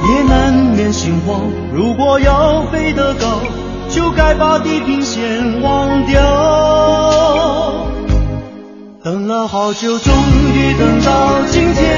[0.08, 1.42] 也难免心慌。
[1.74, 3.42] 如果要飞得高，
[3.90, 6.22] 就该把地平线忘掉。
[9.04, 10.14] 等了好久，终
[10.56, 11.98] 于等到今天；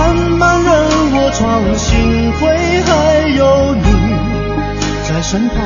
[1.81, 2.47] 幸亏
[2.83, 2.91] 还
[3.35, 3.83] 有你
[5.09, 5.57] 在身旁。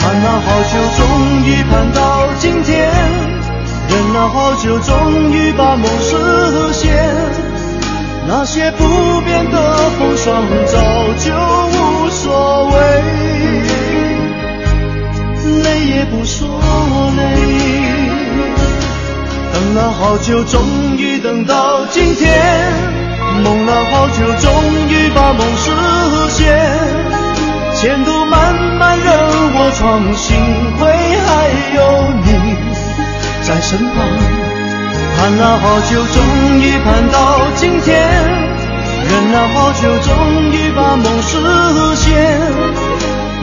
[0.00, 1.02] 盼了好久，终
[1.46, 2.00] 于盼到
[2.38, 2.72] 今天；
[3.88, 6.82] 忍了好久，终于把梦实现。
[8.26, 8.84] 那些不
[9.20, 10.78] 变的风霜，早
[11.18, 11.30] 就
[11.68, 12.76] 无所谓，
[15.62, 16.48] 累也不说
[17.16, 17.22] 累。
[19.52, 20.60] 等了好久，终
[20.96, 22.30] 于等到今天；
[23.42, 24.48] 梦了好久，终
[24.88, 25.70] 于把梦实
[26.30, 26.42] 现。
[27.74, 29.06] 前途漫漫任
[29.56, 30.36] 我闯，幸
[30.78, 30.82] 亏
[31.26, 31.28] 还
[31.74, 31.78] 有
[32.24, 32.26] 你
[33.42, 33.94] 在身旁。
[35.16, 36.16] 盼了好久，终
[36.60, 37.16] 于盼到
[37.56, 37.92] 今天；
[39.10, 40.10] 忍了好久，终
[40.52, 41.32] 于把梦实
[41.96, 42.06] 现。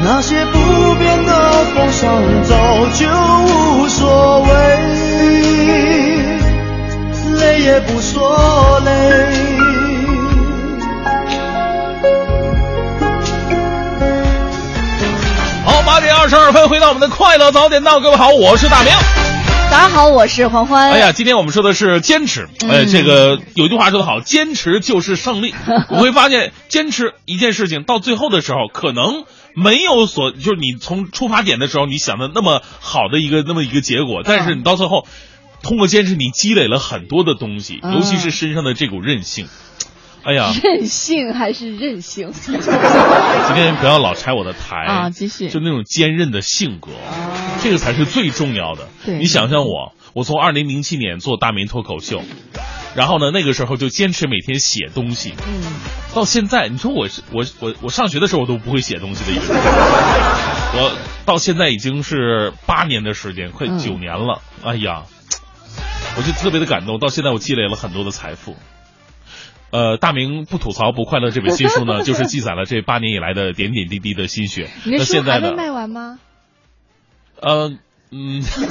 [0.03, 0.57] 那些不
[0.95, 1.29] 变的
[1.75, 2.01] 风霜，
[2.43, 2.55] 早
[2.95, 3.05] 就
[3.45, 4.47] 无所谓。
[7.39, 8.89] 累也不说累。
[15.82, 18.93] 好，八点二十二分，回到我们的快乐早点到，各位好，我是大明。
[19.71, 20.91] 大家好，我是黄欢。
[20.91, 22.47] 哎呀，今天我们说的是坚持。
[22.69, 25.55] 哎，这个有句话说得好，坚持就是胜利。
[25.89, 29.23] 我会发现，坚持一件事情到最后的时候，可能
[29.55, 35.07] 没有所，就是你从出发点的时候你想的那么好的一个那么一个结果，但是你到最后，
[35.63, 39.47] 通过坚持，你积累了很多的东西，嗯尤其是身上的这股韧性。
[40.24, 42.32] 哎呀，任性还是任性？
[42.34, 44.76] 今天不要老拆我的台。
[44.86, 45.49] 啊继续。
[45.49, 46.91] 就那种坚韧的性格，
[47.63, 48.88] 这个才是最重要的。
[49.05, 49.17] 对。
[49.17, 52.22] 你想想我，我从二零零七年做大明脱口秀，
[52.95, 55.63] 然后呢，那个时候就坚持每天写东西，嗯，
[56.13, 60.95] 到现在，你说我是我我我上学的时候我都不会写东西的一个人， 我
[61.26, 63.80] 到现在已经是八年的时间，快嗯。
[63.80, 64.41] 九年了。
[64.63, 65.03] 哎呀，
[66.15, 68.55] 我就特别的感动，到现在我积累了很多的财富。
[69.72, 74.69] 呃，大明不吐槽不快乐这本新书呢， 就是记载了这八年以来的点点滴滴的心血。
[74.86, 75.53] 你那现在呢？
[75.55, 76.19] 卖完吗？
[77.41, 77.72] 呃，
[78.11, 78.65] 嗯，不是，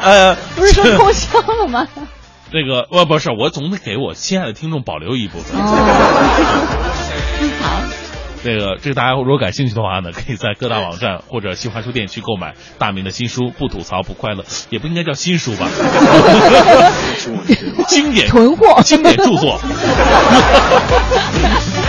[0.00, 1.86] 呃，不是说空销了吗？
[2.52, 5.58] 那个，呃，不是，我总得给我亲爱的听众保留一部分。
[5.60, 5.66] 哦，
[7.60, 7.82] 好，
[8.46, 15.68] 那个，这个大家如果感兴趣的话呢，可以在各大网站或者新华书店去购买大明的新书《不吐槽不快乐》，也不应该叫新书吧？
[17.88, 19.60] 经典囤货经典著作。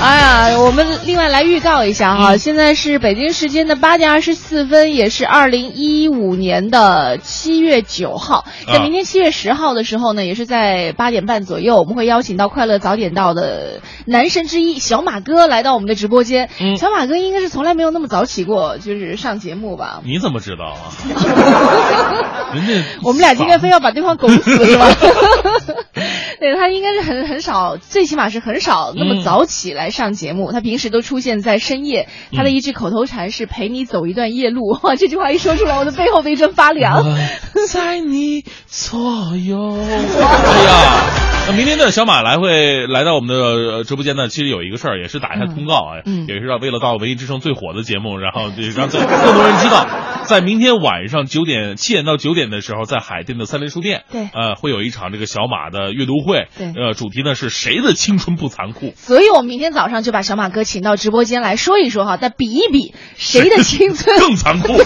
[0.00, 8.44] 哎呀，我们另外来预告一下哈，现在是北京时间的八点二十四分，也是二零一五年的七月九号。
[8.66, 16.48] 在啊明天七月十号的时候呢，也是在八点半左右，我们会邀请到快乐早点到的男神之一小马哥来到我们的直播间。
[16.60, 20.00] 嗯小马哥应该是从来没有那么早起过，就是上节目吧？
[20.04, 20.94] 你怎么知道啊？
[22.54, 22.72] 人家
[23.02, 24.86] 我们俩今天非要把对方拱死是吧？
[26.40, 30.52] 对他应该是很很少，最起码是很少那么早起来上节目。
[30.52, 32.08] 他平时都出现在深夜。
[32.32, 37.04] 他的一句口头禅是“陪你走一段夜路”， 哇，这句话一说出来，我的背后都一阵发凉。
[37.68, 39.76] 在你左右。
[39.78, 49.86] 哎呀，那明天呢，小马来会来到我们的呃直播间呢，其实有一个事儿，也是打一下通告啊，嗯也是让为了到文艺之声最火的节目，然后这让更更多人知道，
[50.24, 58.92] 在明天晚上九点七点到九点的时候，在海淀的三联书店，对呃，会有一场这个小马的阅读会，对呃，主题呢是谁的青春不残酷？
[58.96, 64.72] 所以我们明天早上就把小马哥请到直播间来说一说哈，再比一比谁的青春更残酷。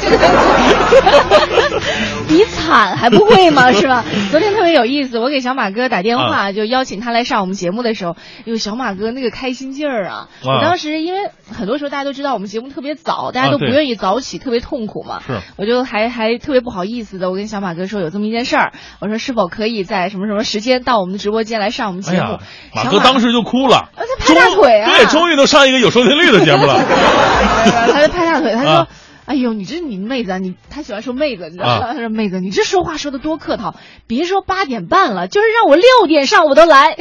[2.29, 3.73] 比惨还不会吗？
[3.73, 4.05] 是吧？
[4.31, 10.29] 昨天特别有意思，我给小马哥打电话，啊就邀请他来上我们节目的时候，哟，小马哥那个开心劲儿啊！
[10.43, 15.21] 啊我当时因为很多时候大家都知道我们节目特别早，大家都不愿意早起，特别痛苦嘛。
[15.27, 22.35] 是我就还还特别不好意思的，我跟小马哥说有这么一件事儿，我说是否可以在什么什么时间到我们的直播间来上我们节目？
[22.75, 24.91] 哎，马哥当时就哭了，他拍大腿啊！
[24.91, 26.79] 对，终于能上一个有收听率的节目了。
[27.93, 28.71] 他就拍大腿，他说。
[28.71, 28.89] 啊
[29.25, 31.87] 哎呦，你这你妹子啊，你他喜欢说妹子，你知道吗？
[31.87, 33.77] 啊他说妹子，你这说话说的多客套，
[34.09, 36.97] 别说八点半了，就是让我六点上我都来。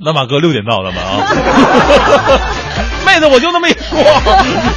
[0.00, 1.26] 那马哥六点到了吗啊，
[3.04, 3.98] 妹子我就那么一说。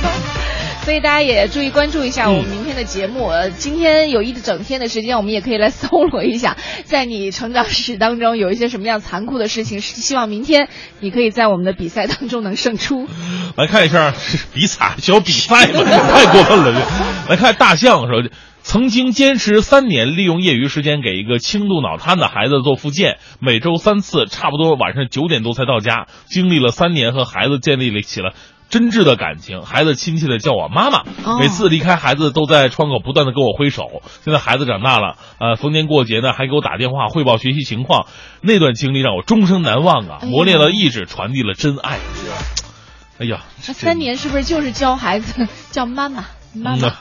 [0.84, 3.28] 所以大家也注意关注一下我们明的节目。
[3.28, 9.80] 呃，今天有一整天的时间，我们也可以来搜罗一下， 在你成长史当中有一些什么样残酷的事情。
[9.82, 10.70] 希望明天
[11.00, 13.08] 你可以在我们的比赛当中能胜出。
[13.56, 14.14] 来看一下
[14.54, 16.88] 比赛，小比赛嘛，太过分了。
[17.30, 18.30] 来看大象说，
[18.62, 26.08] 曾经坚持三年，利用业余时间给一个轻度脑瘫的孩子做复健，每周三次，差不多晚上九点多才到家。
[26.26, 28.34] 经历了三年，和孩子建立了起了。
[28.70, 31.00] 真挚的感情，孩子亲切的叫我妈妈。
[31.24, 34.02] 哦每次离开孩子，都在窗口不断的跟我挥手。
[34.24, 38.08] 现在孩子长大了，呃，逢年过节呢还给我打电话汇报学习情况。
[38.42, 42.00] 那段经历让我终生难忘啊，磨练了意志，传递了真爱。
[43.20, 46.96] 哎呀，那三年是不是就是教孩子 叫妈妈妈嗯妈？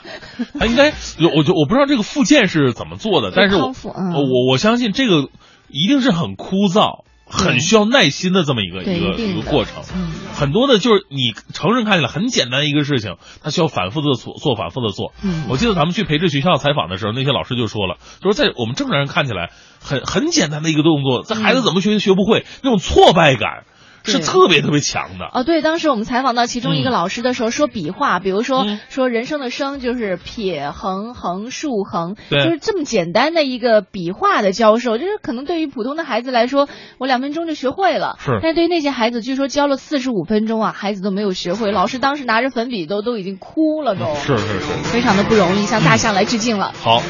[0.59, 5.29] 他应该有，我就我不知道这个复健是怎么做的，但是我嗯我我相信这个
[5.69, 7.04] 一定是很枯燥。
[7.35, 10.11] 很需要耐心的这么一个一个一个过程，嗯。
[10.33, 15.13] 很多的就是你成人看起来很简单的一个事情，他需要反复的做做，反复的做。
[15.23, 15.45] 嗯。
[15.49, 23.65] 我记得咱们去培智学校采访的时候，那些老师就说了，就是在我们正常人看起来很很简单的一个动作，这孩子怎么学都学不会，那种挫败感
[24.11, 25.25] 是特别特别强的。
[25.33, 26.91] 哦，对，当时我们采访到其中一个嗯。
[26.91, 32.43] 老师的时候，说笔画，比如说、嗯说人生的生就是撇横横竖横，对。
[32.43, 38.39] 就是这么简单的一个笔画的教授，就是可能对于普通的孩子来说，我两分钟就学会了，是。
[38.41, 44.65] 但是对于那些孩子，据说教了四十五分钟啊，孩子都没有学会，老师当时拿着粉笔都都已经哭了都，是是是。
[44.83, 46.73] 非常的不容易，向大象来致敬了。
[46.81, 47.01] 好，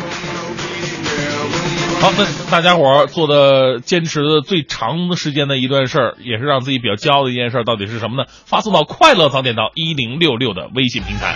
[2.01, 8.29] 好，那大家伙儿做的坚持的最长的时间的一段事儿，也是让自己比较骄傲的一件事儿，到底是什么呢？
[8.45, 11.35] 发送到“快乐早点到一零六六”的微信平台。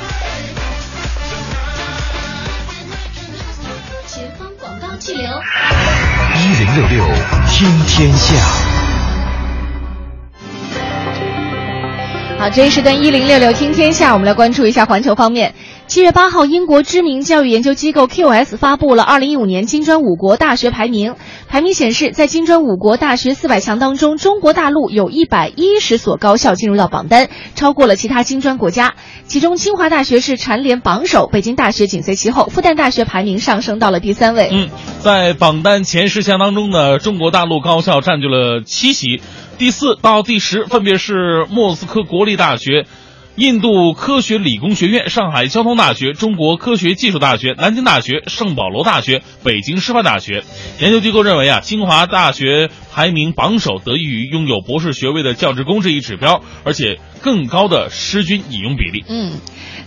[4.05, 5.23] 前方广告气流。
[6.35, 7.05] 一零六六
[7.47, 8.35] 听天下。
[12.37, 15.53] 好，这一时段一零六六听天下，我们来关注一下环球方面。
[15.89, 21.15] 七月八号，英国知名教育研究机构 QS 发布了二零一五年金砖五国大学排名。
[21.47, 28.93] 排名显示，在金砖五国大学四百强当中，中国大陆有一百一十所高校进入到榜单，超过了其他金砖国家。
[29.25, 34.49] 其中，清华大学是蝉联榜首，北京大学紧随其后，复旦大学排名上升到了第三位。
[34.51, 34.69] 嗯，
[34.99, 39.23] 在榜单前十强当中呢，中国大陆高校占据了七席，
[39.57, 42.85] 第四到第十分别是莫斯科国立大学。
[43.39, 50.43] 印度科学理工学院、上海交通大学、中国科学技术大学、南京大学、圣保罗大学、北京师范大学。
[50.79, 52.69] 研究机构认为啊，清华大学
[52.99, 59.05] 排名榜首得益于拥有博士学位的教职工这一指标，而且更高的师军引用比例。
[59.07, 59.39] 嗯，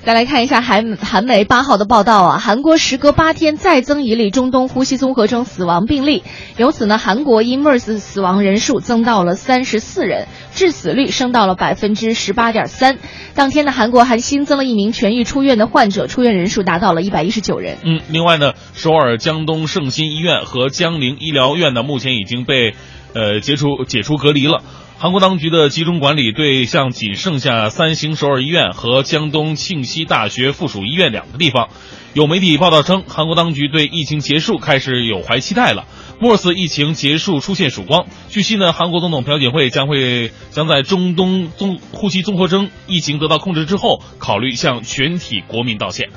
[0.03, 6.23] 再来看一下韩韩媒八号的报道啊，韩国时隔八天再增一例中东呼吸综合征死亡病例，
[6.57, 12.97] 由此呢，韩国因 MERS 死亡人数增到了三十四人，致死率升到了百分之十八点三。
[13.35, 17.77] 当天呢，韩国还新增了一名痊愈出院的患者，出院人数达到了一百一十九人。
[17.85, 22.75] 嗯，另外呢，首尔江东圣心医院和江陵医疗院呢，目前已经被
[23.15, 24.63] 呃解除解除隔离了。
[24.99, 31.71] 韩国当局的集中管理对象仅剩下三星首尔医院和江东庆熙大学附属医院两个地方。
[32.15, 35.87] 有媒体报道称，韩国当局对疫情结束开始有怀期待了。
[36.21, 38.07] MERS 疫情结束出现曙光。
[38.29, 46.11] 据悉呢，韩国总统朴槿惠将会将在中东综呼吸综合征疫情得到控制之后，考虑向全体国民道歉。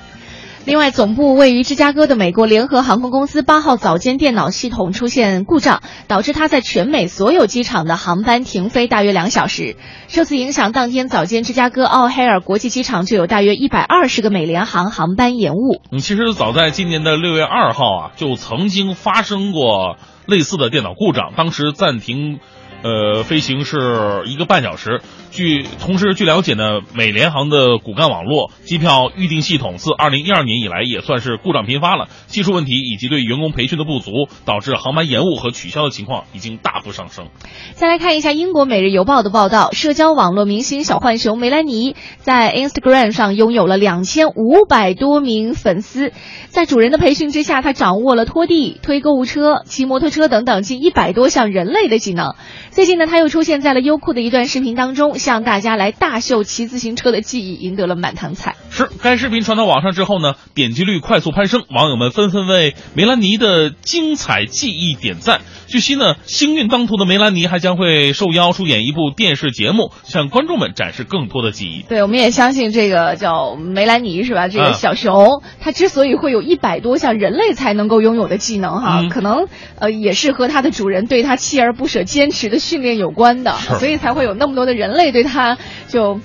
[0.65, 9.75] 另外，总部位于芝加哥的美国联合航空公司八号早间电脑系统出现故障，导致它在全美所有机场的航班停飞大约两小时。
[10.07, 15.81] 受此影响，当天早间芝加哥奥黑尔国际机场就有大约一百二十个美联航航班延误。
[15.91, 22.39] 嗯，其实早在今年的六月二号啊，就曾经发生过类似的电脑故障，当时暂停。
[22.85, 25.01] 呃，飞行是一个半小时。
[25.31, 32.07] 据同时，据了解呢，美联航的骨干网络机票预订系统自二零一二年以来也算是故障频发了。
[32.27, 34.11] 技术问题以及对员工培训的不足，
[34.45, 37.29] 导致航班延误和取消的情况已经大幅上升。
[37.73, 46.11] 再来看一下英国《每日邮报》的报道，社交网络明星小浣熊梅兰妮在 Instagram 上拥有了两千五百多名粉丝，
[46.49, 52.35] 在主人的培训之下，她掌握了拖地、推购物车、骑摩托车等等近一百多项人类的技能。
[52.75, 58.57] 最近呢，他又出现在了优酷的一段视频当中，向大家来大秀骑自行车的技艺，赢得了满堂彩。
[58.69, 65.39] 是该视频传到网上之后呢，点击率快速攀升，网友们纷纷为梅兰妮的精彩技艺点赞。
[65.67, 71.85] 据悉呢，星运当头的梅兰妮还将会受邀出演一部电视节目，向观众们展示更多的技艺。
[71.87, 74.49] 对，我们也相信这个叫梅兰妮是吧？
[74.49, 79.47] 这个小熊，它之所以会有一百多项人类才能够拥有的技能哈，可能
[79.79, 85.57] 呃也是和它的主人对它锲而不舍、坚持的训练有关的，所以才会有那么多的人类对它
[85.87, 86.19] 就。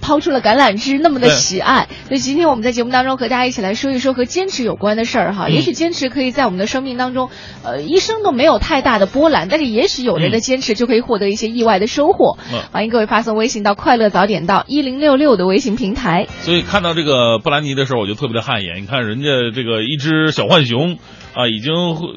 [0.00, 1.86] 抛出了橄榄枝，那么的喜爱。
[2.08, 5.48] 所以今天我们在节目当中和大家一起来说一说和坚持有关的事儿哈。
[5.48, 7.30] 也许坚持可以在我们的生命当中，
[7.62, 12.36] 呃，一生都没有太大的波澜，但是也许有人的坚持就可以获得一些意外的收获。
[12.72, 16.26] 欢迎各位发送微信到“快乐早点到一零六六”的微信平台。
[16.40, 18.82] 所以看到这个布兰妮的时候，我就特别的汗颜。
[18.82, 20.98] 你看人家这个一只小浣熊
[21.32, 21.72] 啊，已经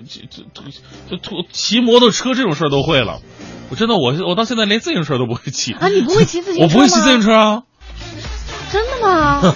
[0.10, 3.20] 这这骑摩托车这种事儿都会了。
[3.70, 5.88] 我真的，我我到现在连自行车都不会骑啊！
[5.88, 7.64] 你不会骑自行车我不会骑自行车啊！
[8.72, 9.42] 真的吗？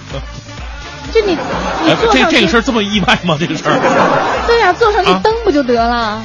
[1.14, 1.32] 就你
[1.86, 3.38] 你坐上这这个事儿这么意外吗？
[3.40, 4.44] 这个事儿？
[4.48, 6.24] 对呀，坐上去蹬不就得了？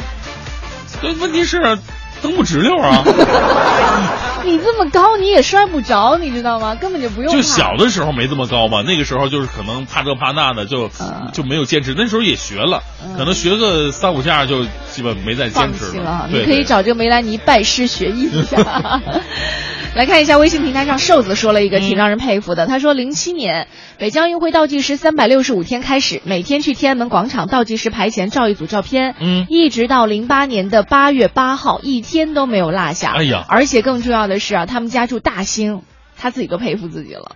[1.01, 1.78] 对，问题是。
[2.23, 3.03] 蹬不直溜啊！
[4.45, 6.75] 你这么高，你也摔不着，你知道吗？
[6.75, 7.33] 根本就不用。
[7.33, 10.91] 就小的时候没这么高嘛，那个时候就是可能怕这怕那的，就
[11.33, 11.95] 就没有坚持。
[11.97, 12.83] 那时候也学了，
[13.16, 16.29] 可能学个三五下就基本没再坚持了。
[16.31, 19.01] 你可以找这个梅兰妮拜师学艺一下。
[19.95, 22.66] 来看一下微信平台上，瘦子说了一个挺让人佩服的。
[22.68, 23.66] 他说，零七年
[23.99, 33.12] 北京奥运会倒计时三百六十五天开始，每天去天安门广场倒计时牌前照一组照片，嗯，一直到零八年的八月八号，一天都没有落下。
[33.12, 35.82] 哎呀，而且更重要的是啊，他们家住大兴，
[36.16, 37.32] 他自己都佩服自己了。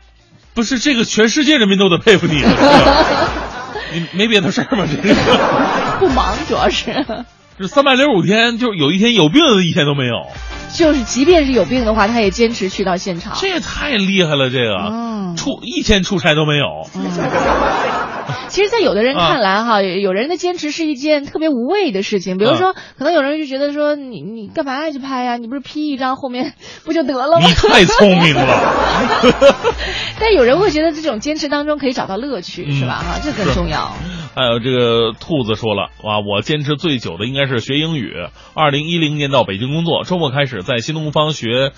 [0.54, 2.44] 不是这个，全世界人民都得佩服你。
[3.92, 4.86] 你没别的事儿吗？
[4.86, 5.14] 这个
[5.98, 7.04] 不忙，主要是。
[7.58, 10.26] 这三百六十五天，就有一天有病的一天都没有。
[10.74, 13.34] 就是，即便是有病的话，他也坚持去到现场。
[13.36, 16.64] 这也太厉害了，这个，嗯，出一天出差都没有。
[18.48, 22.38] 其实，在有的人看来，哈，有人的坚持是一件特别无谓的事情。
[22.38, 25.36] 比如说，可能有人就觉得说，你你干嘛要去拍呀？
[25.36, 27.46] 你不是 P 一张后面不就得了吗？
[27.46, 29.44] 你太聪明了。
[30.18, 33.04] 但有人会觉得这种坚持当中可以找到乐趣，是吧？
[33.06, 33.94] 哈，这更重要。
[34.34, 38.14] 还有这个兔子说了，哇，我坚持最久的应该是学英语。
[38.54, 41.72] 二零一零年到北京工作，周末开始在新东方学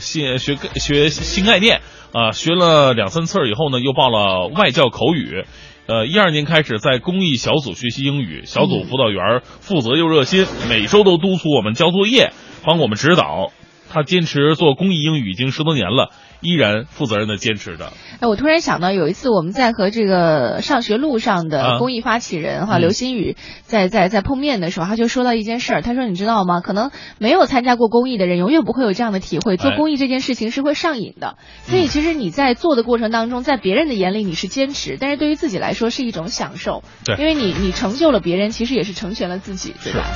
[0.00, 1.82] 新学学新概念
[2.12, 5.44] 啊，学了两三次以后呢，又报了外教口语。
[5.86, 12.32] 呃，一二年开始在公益小组学习英语，小组辅导员负责又热心，每周都督促我们交作业，
[12.64, 13.52] 帮我们指导。
[13.90, 16.10] 他坚持做公益英语已经十多年了。
[16.42, 17.92] 依然负责任的坚持着。
[18.18, 26.62] 哎，我突然想到，有一次我们在和这个上学路上的公益发起人哈刘新宇在在在碰面的时候，他就说到一件事儿，他说你知道吗？
[26.62, 29.58] 可能没有参加过公益的人，永远不会有这样的体会。
[29.58, 36.82] 做公益这件事情是会上瘾的，所以其实你在做的过程当中，在别人的眼里你是坚持，但是对于自己来说是一种享受。
[37.04, 40.06] 对，因为你你成就了别人，其实也是成全了自己，对吧？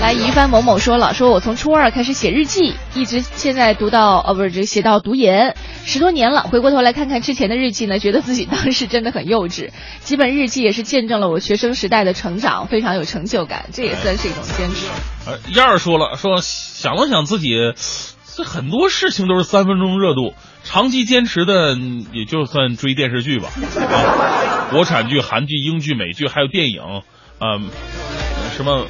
[0.00, 6.42] 来，一帆某某说了，说我从初二开始写日记，一直现在读到，哦，不是，这写到读研，十多年了。
[6.42, 9.70] 回过头来看看之前的日记呢，觉得自己当时真的很幼稚。
[10.00, 14.86] 几本日记也是见证了我学生时代的成长，非常有成就感，这也算是一种坚持。
[15.26, 17.48] 呃，燕儿说了，说想了想自己，
[18.36, 20.34] 这很多事情都是三分钟热度，
[20.64, 21.78] 长期坚持的
[22.12, 23.48] 也就算追电视剧吧，
[23.90, 26.82] 啊， 国产剧、韩剧、英剧、美剧，还有电影，
[27.40, 27.70] 嗯，
[28.54, 28.86] 什么。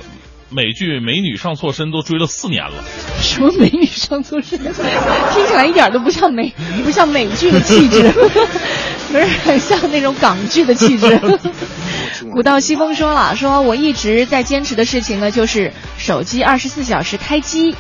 [0.55, 2.85] 美剧《美女上错身》都追了四年了。
[3.21, 4.57] 什么美女上错身？
[4.61, 6.53] 听起来一点都不像美，
[6.85, 8.09] 不像美剧的气质，
[9.11, 11.21] 不是很像那种港剧的气质。
[12.33, 17.75] 古道西风说了，说我一直在坚持的事情呢，就是手机二十四小时开机。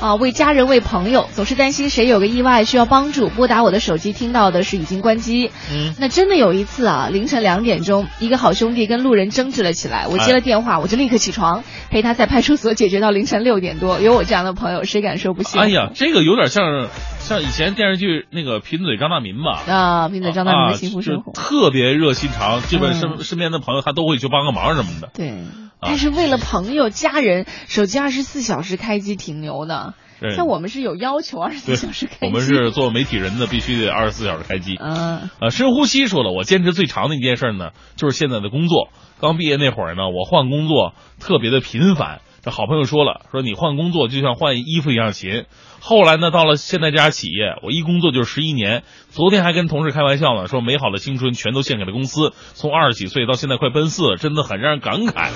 [0.00, 5.50] 啊，为家人为朋友，总是担心谁有个意外需要帮助，拨打我的手机听到的是已经关机。
[5.70, 14.00] 嗯，那真的有一次啊，凌晨两点钟，一个好兄弟跟路人争执了起来，我接了电话，我就立刻起床陪他在派出所解决到凌晨六点多。
[14.00, 15.60] 有我这样的朋友，谁敢说不幸？
[15.60, 16.88] 哎呀，这个有点像
[17.18, 19.62] 像以前电视剧那个贫嘴张大民吧。
[19.68, 25.10] 啊，贫嘴张大民的幸福生活，啊、特别热心肠，基本身、嗯、身边的朋友他都会去帮个忙什么的。
[25.12, 25.34] 对，
[25.80, 29.94] 但是为了朋友、家人， 手机二十四小时开机挺牛的。
[30.36, 34.76] 像我们是有要求二十四小时开机，我们是做媒体人的，必须得二十四小时开机。
[34.80, 38.90] 嗯，呃，深呼吸说了，我坚持最长的一件事呢，就是现在的工作。
[39.18, 42.20] 刚毕业那会儿呢，我换工作特别的频繁。
[42.42, 45.44] 这好朋友说了，说你换工作就像换衣服一样勤。
[45.80, 48.82] 后来呢，到了现在这家企业，我一工作就是十一年。
[49.08, 52.32] 昨天还跟同事开玩笑呢，说美好的青春全都献给了公司。
[52.54, 55.30] 从二十几岁到现在快奔四，真的很让人感慨。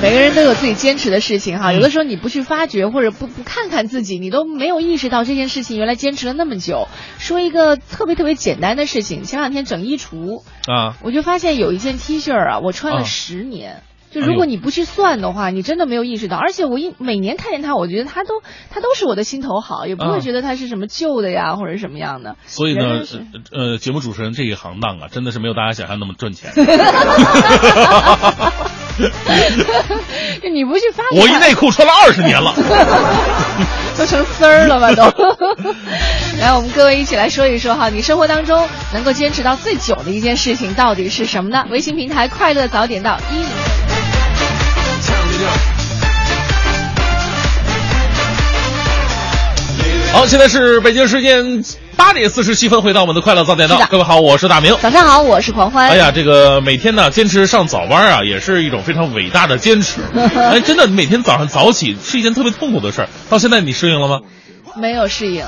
[0.00, 6.86] 每个人都有自己坚持的事情哈，有的时候你不去发掘或者不不看看自己，你都没有意识到这件事情原来坚持了那么久。
[7.18, 13.72] 说一个特别特别简单的事情，前两天整衣橱啊，我就发现有一件 T 恤啊，我穿了十年。
[13.72, 16.36] 啊就如果你不去算的话，你真的没有意识到。
[16.36, 18.40] 而且我一每年看见他，我觉得他都
[18.70, 22.36] 他都是我的心头好，也不会觉得他是什么旧的呀、啊、或者什么样的。
[22.46, 23.02] 所以呢，
[23.52, 26.52] 呃，节目主持人这一行当啊，真的是没有大家想象那么赚钱。
[30.42, 32.52] 就 你不去发，我一内裤穿了二十年了，
[33.96, 35.04] 都成丝儿了吧都。
[36.40, 41.64] 来，我们各位一起来说一说哈，你生活当中能够坚持到最久的一件事情到底是什么呢？
[41.70, 43.48] 微信平台快乐早点到一零。
[50.12, 51.62] 好，现在是北京时间
[51.96, 53.78] 八点四十七分，回到我们的快乐早点到。
[53.90, 54.74] 各位好，我是大明。
[54.80, 55.88] 早上好，我是狂欢。
[55.88, 60.00] 哎呀，这个每天呢坚持上早班啊，也是一种非常伟大的坚持。
[60.16, 63.08] 哎，真的，每天早上早起是一件特别痛苦的事儿。
[63.28, 64.20] 到现在你适应了吗？
[64.76, 65.44] 没有适应。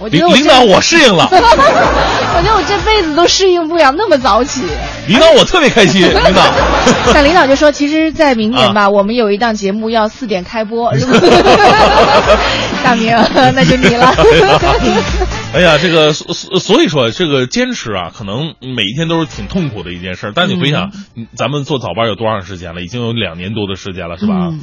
[0.00, 4.62] 我觉得我领导我适应了， 我觉得我这辈子都适应不了那么早起。
[5.06, 6.42] 领导我特别开心，领导。
[7.12, 10.90] 但领导就说，其实，在明年吧，啊、我们有一档节目要四点开播。
[12.82, 13.14] 大明，
[13.54, 14.14] 那就你了。
[15.52, 20.32] 哎呀，这个所所以说，这个坚持啊，可能每一天都是挺痛苦的一件事。
[20.32, 22.82] 但你回想，嗯、咱们做早班有多长时间了？
[22.82, 24.48] 已经有两年多的时间了，是吧？
[24.52, 24.60] 嗯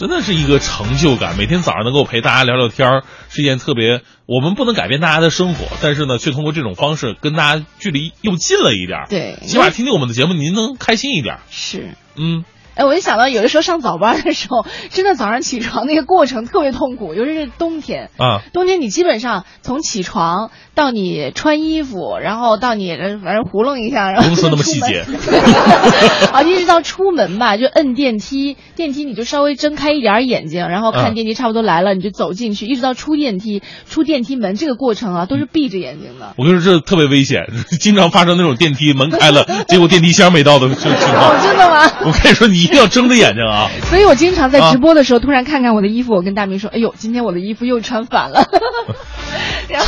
[0.00, 4.00] 真的是一个成就感，每天早上能够陪大家聊聊天儿，是一件特别。
[4.24, 9.00] 我们不能改变大家的生活，但是呢，却通过这种方式跟大家距离又近了一点。
[9.10, 11.40] 对，起码听听我们的节目，您能开心一点。
[11.50, 12.46] 是，嗯。
[12.74, 18.42] 哎，我就想到有的时候上早班的时候，真的早上起床那个过程特别痛苦，尤其是冬天啊。
[18.52, 25.04] 冬天你基本上从起床到你穿衣服，然后到你反正糊弄一下，然后公司那么细节，
[26.32, 36.34] 啊，一直到出门吧，就摁电梯，电梯你就稍微睁开一点眼睛，然后看电梯差不多来了，你就走进去，一直到出电梯，出电梯门这个过程啊，都是闭着眼睛的。
[36.36, 37.42] 我跟你说，这特别危险，
[37.80, 41.42] 经常发生那种电梯门开了， 结果电梯箱没到的情况。
[41.42, 41.90] 真的吗？
[42.06, 43.68] 我跟你说，你一定要睁着眼睛啊！
[43.84, 48.46] 所以我经常在直播的时候，突然看看我的衣服，我跟大明说：“哎呦，今天我的衣服又穿反了。”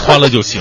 [0.04, 0.60] 穿了就行，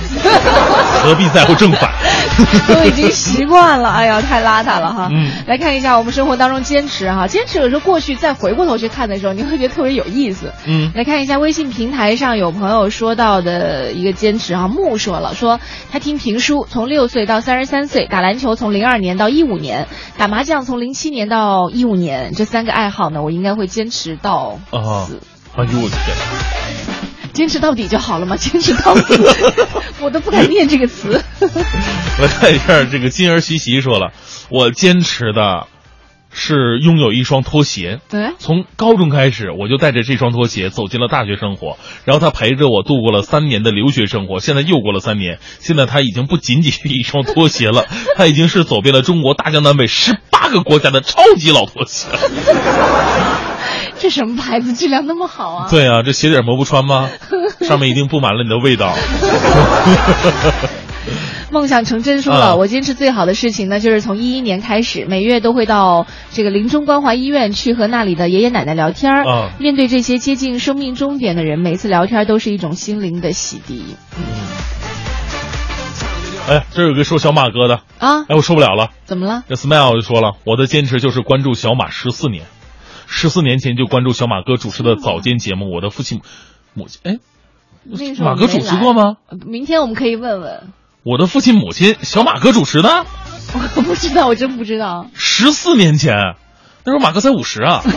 [1.03, 1.89] 何必在乎正反？
[2.67, 5.09] 都已经习惯了，哎呀，太邋遢了哈。
[5.11, 10.53] 嗯，来看一下我们生活当中坚持哈，坚持有时候过去再回过头去看的时候，你会觉得特别有意思。
[10.65, 15.59] 嗯，来看一下微信平台上有朋友说到的一个坚持哈，木说了说
[15.91, 19.87] 他听评书从六岁到三十三岁，打篮球从零二年到一五年，
[20.17, 24.59] 打麻将从零七年到一五年，这三个爱好呢，我应该会坚持到
[25.07, 25.21] 死。
[25.55, 27.00] 哎呦我的天！
[27.33, 28.37] 坚持到底就好了嘛？
[28.37, 29.15] 坚持到底，
[30.01, 31.23] 我都不敢念这个词。
[31.41, 34.11] 我看一下，这个金儿习习说了，
[34.49, 35.67] 我坚持的
[36.33, 37.99] 是拥有一双拖鞋。
[38.09, 47.85] 对，从高中开始，我就带着这双拖鞋走进了大学生活，然后他陪着我度过了三年的留学生活，现在又过了三年，现在他已经不仅仅是一双拖鞋了，
[48.17, 53.50] 他已经是走遍了中国大江南北十八个国家的超级老拖鞋了。
[54.01, 54.73] 这什么牌子？
[54.73, 55.67] 质量那么好啊？
[55.69, 57.07] 对啊，这鞋底磨不穿吗？
[57.61, 58.95] 上面一定布满了你的味道。
[61.51, 69.25] 梦想成真说了，啊我坚持最好的事情呢，就是从一一年开始，每月都会到这个临终关怀医院去和那里的爷爷奶奶聊天儿。
[69.25, 73.81] 啊面对这些接近生命终点的人，每次聊天都是一种心灵的洗涤。
[76.49, 78.89] 哎，这有个说小马哥的啊，哎，我受不了了。
[79.05, 79.43] 怎么了？
[79.47, 82.45] 这 Smile 就说了，我的坚持就是关注小马十四年，
[83.11, 85.69] 十四年前就关注小马哥主持的早间节目。
[85.69, 86.21] 我的父亲、
[86.73, 87.19] 母亲，哎，
[87.83, 89.17] 那个时候马哥主持过吗？
[89.27, 90.69] 呃明天我们可以问问。
[91.03, 92.89] 我的父亲、母亲，小马哥主持的，
[93.75, 95.07] 我不知道，我真不知道。
[95.13, 96.35] 十四年前，
[96.83, 97.81] 那时候马哥才五十啊。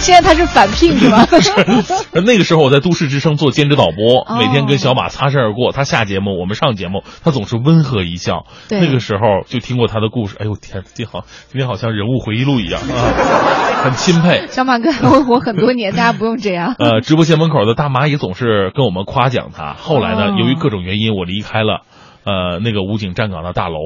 [0.00, 1.26] 现在他是返聘是吧？
[2.24, 5.72] 那个时候我在都市之声做兼职导播，哦每天跟小马擦身而过。
[5.72, 8.46] 他下节目，我们上节目，他总是温和一笑。
[8.68, 14.46] 对那个时候就听过他的故事，哎呦天，今好今天好像人物回忆录一样啊，很钦佩。
[14.48, 16.74] 小马哥还会活很多年，大家不用这样。
[16.78, 19.74] 呃，直播间门口的大妈也总是跟我们夸奖他。
[19.74, 21.82] 后来呢，哦由于各种原因，我离开了。
[22.26, 23.78] 呃，那个武警站岗的大楼，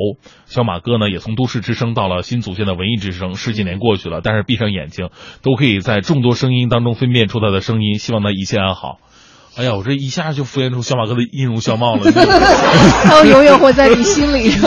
[0.46, 5.10] 小马哥呢也从都市之声到了新组建的文艺之声，十几年过去了，但是闭上眼睛
[5.42, 8.98] 都可以在众多声音当中分辨出他的声音，希望他一切安好。
[9.56, 12.10] 哎呀，我这一下就浮现出小马哥的音容笑貌了。
[12.12, 14.50] 他永远活在你心里？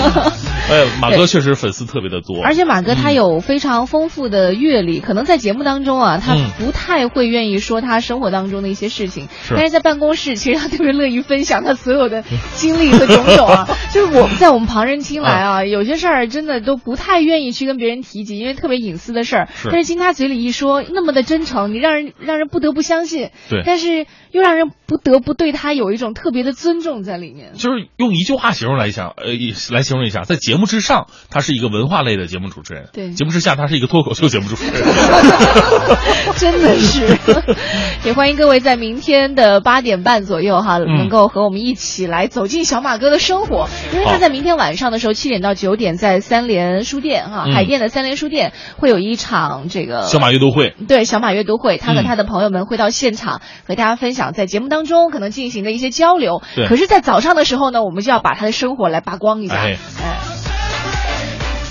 [0.70, 12.24] 哎，马哥确实粉丝特别的多，而且马哥他有非常丰富的阅历，可能在节目当中啊，他嗯不太会愿意说他生活当中的一些事情，是但是在办公室，其实他特别乐意分享他所有的
[12.56, 13.68] 经历和种种啊。
[13.92, 19.50] 就是我在我们旁人听来啊，有些事儿真的都不太愿意去跟别人提及，因为特别隐私的事儿。
[19.54, 23.32] 是但是经他嘴里一说，那么的真诚，你让人让人不得不相信。
[23.50, 27.54] 对但是又让人不得不对他有一种特别的尊重在里面。
[27.54, 33.12] 就是用一句话形容来一下，呃，一来形容一下，在节目之上，他是一个文化类的节目主持人；对。
[33.12, 34.74] 节目之下，他是一个脱口秀节目主持人。
[36.38, 37.18] 真的是，
[38.08, 40.98] 也欢迎各位在明天的八点半左右哈，嗯。
[40.98, 47.54] 能够和我们一起来走进小马哥的生活，因为他在明天晚上的时候七点到九点在三联书店哈，嗯。
[47.54, 52.04] 海淀的三联书店会有一场这个小马阅读会，对小马阅读会，他和嗯。
[52.04, 56.42] 他的朋友们会到现场和大家分享在节目当中可能进行的一些交流。
[56.68, 59.56] 可是，在早上的时候呢，我们就要把他的生活来扒光一下。
[59.56, 60.18] 哎哎，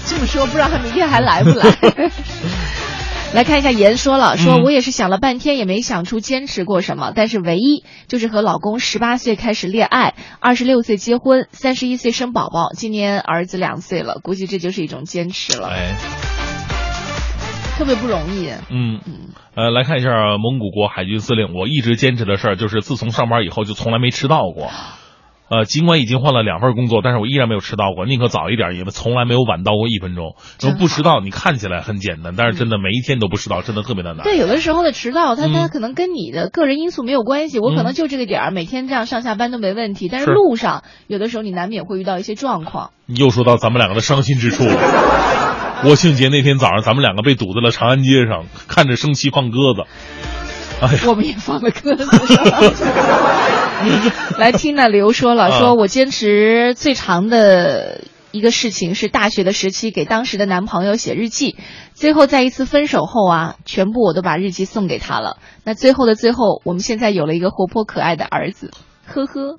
[0.07, 1.67] 这么说，不知道他明天还来不来。
[3.35, 15.95] 来看一下，言说了，说嗯我也是想了半天也没想出坚持过什么，但是唯一就是和老公十八岁开始恋爱，二十六岁结婚，三十一岁生宝宝，今年儿子两岁了，估计这就是一种坚持了，哎，
[17.77, 18.51] 特别不容易。
[18.71, 19.01] 嗯，
[19.55, 24.71] 呃，来看一下蒙古国海军司令，我一直坚持的事儿就是自从上班以后就从来没迟到过。
[25.49, 30.35] 呃，尽管已经换了两份工作，但是我依然没有迟到过，宁可早一点，也从来没有晚到过一分钟。
[30.57, 34.25] 真说不迟到，你看起来很简单，但是真的每一天都不迟到，真的特别的难。
[34.25, 42.93] 对，有的时候的迟到，它它嗯可能跟你的个人因素没有关系，我可能嗯就这个点儿，每天这样上下班都没问题，但是是路上有的时候你难免会遇到一些状况。
[43.05, 45.52] 你又说到咱们两个的伤心之处了。
[45.83, 49.83] 国庆节那天早上，咱们两个被堵在了长安街上，看着升旗放鸽子。
[50.81, 52.07] 哎，我们也放了鸽子。
[54.39, 61.57] 来听那刘说了，啊说我坚持最长的一个事情是大学的时期给当时的男朋友写日记，
[61.95, 65.39] 最后在一次分手后啊，全部我都把日记送给他了。
[65.65, 68.71] 那最后的最后，我们现在有了一个活泼可爱的儿子，
[69.07, 69.59] 呵呵。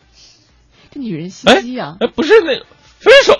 [0.92, 1.96] 这女人心机啊！
[2.00, 2.66] 哎，不是那个
[3.04, 3.40] 分手，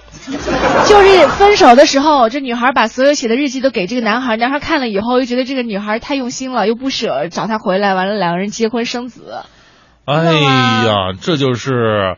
[0.88, 9.44] 就是分手的时候，这女孩把所有写的日记都给这个男孩，男孩看了以后又觉得这个女孩太用心了，又不舍找她回来，完了两个人结婚生子。
[10.06, 11.72] 哎呀，这就是《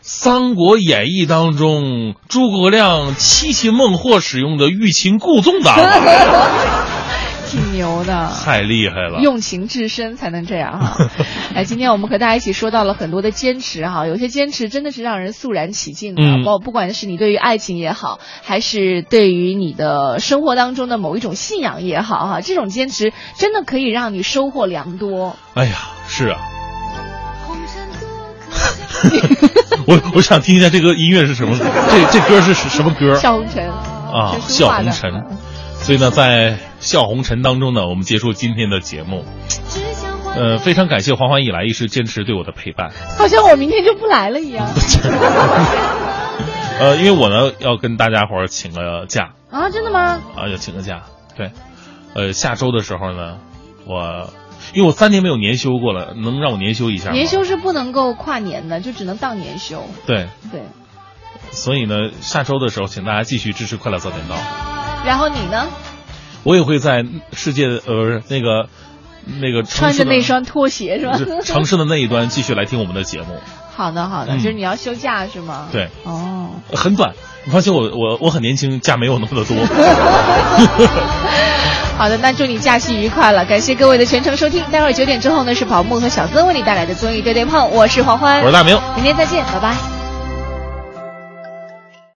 [0.00, 6.00] 三国演义》当中诸葛亮七擒孟获使用的欲擒故纵打法，
[7.56, 9.20] 挺牛的，太厉害了。
[9.22, 11.08] 用情至深才能这样哈。
[11.56, 25.34] 哎，今天我们和大家一起说到了很多的坚持哈，有些坚持真的是让人肃然起敬的，嗯包不管是你对于爱情也好，还是对于你的生活当中的某一种信仰也好哈，这种坚持真的可以让你收获良多。
[25.54, 25.76] 哎呀，
[26.06, 26.38] 是啊。
[29.86, 33.14] 我我想听一下这个音乐是什么，这这歌是什么歌？
[33.16, 35.24] 笑红尘啊，笑红尘。
[35.80, 39.24] 所以呢，在笑红尘当中呢，我们结束今天的节目。
[40.36, 42.92] 呃，非常感谢黄欢以来一直坚持对我的陪伴。
[43.18, 44.68] 好像我明天就不来了一样
[46.78, 49.68] 呃，因为我呢要跟大家伙儿请个假啊！
[49.70, 50.20] 真的吗？
[50.36, 51.02] 啊，要请个假。
[51.36, 51.50] 对，
[52.14, 53.38] 呃，下周的时候呢，
[53.86, 54.30] 我
[54.72, 57.12] 因为我三年没有年休过了，能让我年休一下吗？
[57.14, 59.82] 年休是不能够跨年的，就只能当年休。
[60.06, 60.62] 对，对。
[61.50, 64.36] 所以呢，下周的时候，请大家继续支持《快乐早点到》。
[65.04, 65.66] 然后你呢？
[66.46, 68.68] 我也会在世界呃那个
[69.40, 71.18] 那个穿着那双拖鞋是吧？
[71.44, 73.40] 城市的那一端继续来听我们的节目。
[73.76, 75.68] 好的，好的，嗯就是你要休假是吗？
[75.72, 77.12] 对，哦，很短。
[77.44, 79.56] 你放心，我我我很年轻，假没有那么的多。
[81.98, 84.62] 好的，那祝你假期愉快了，感谢各位的全程收听。
[84.70, 89.95] 待会儿九点之后呢，是宝木和小曾为你带来的综艺对对碰，我是黄欢，我是大明，明天再见，拜拜。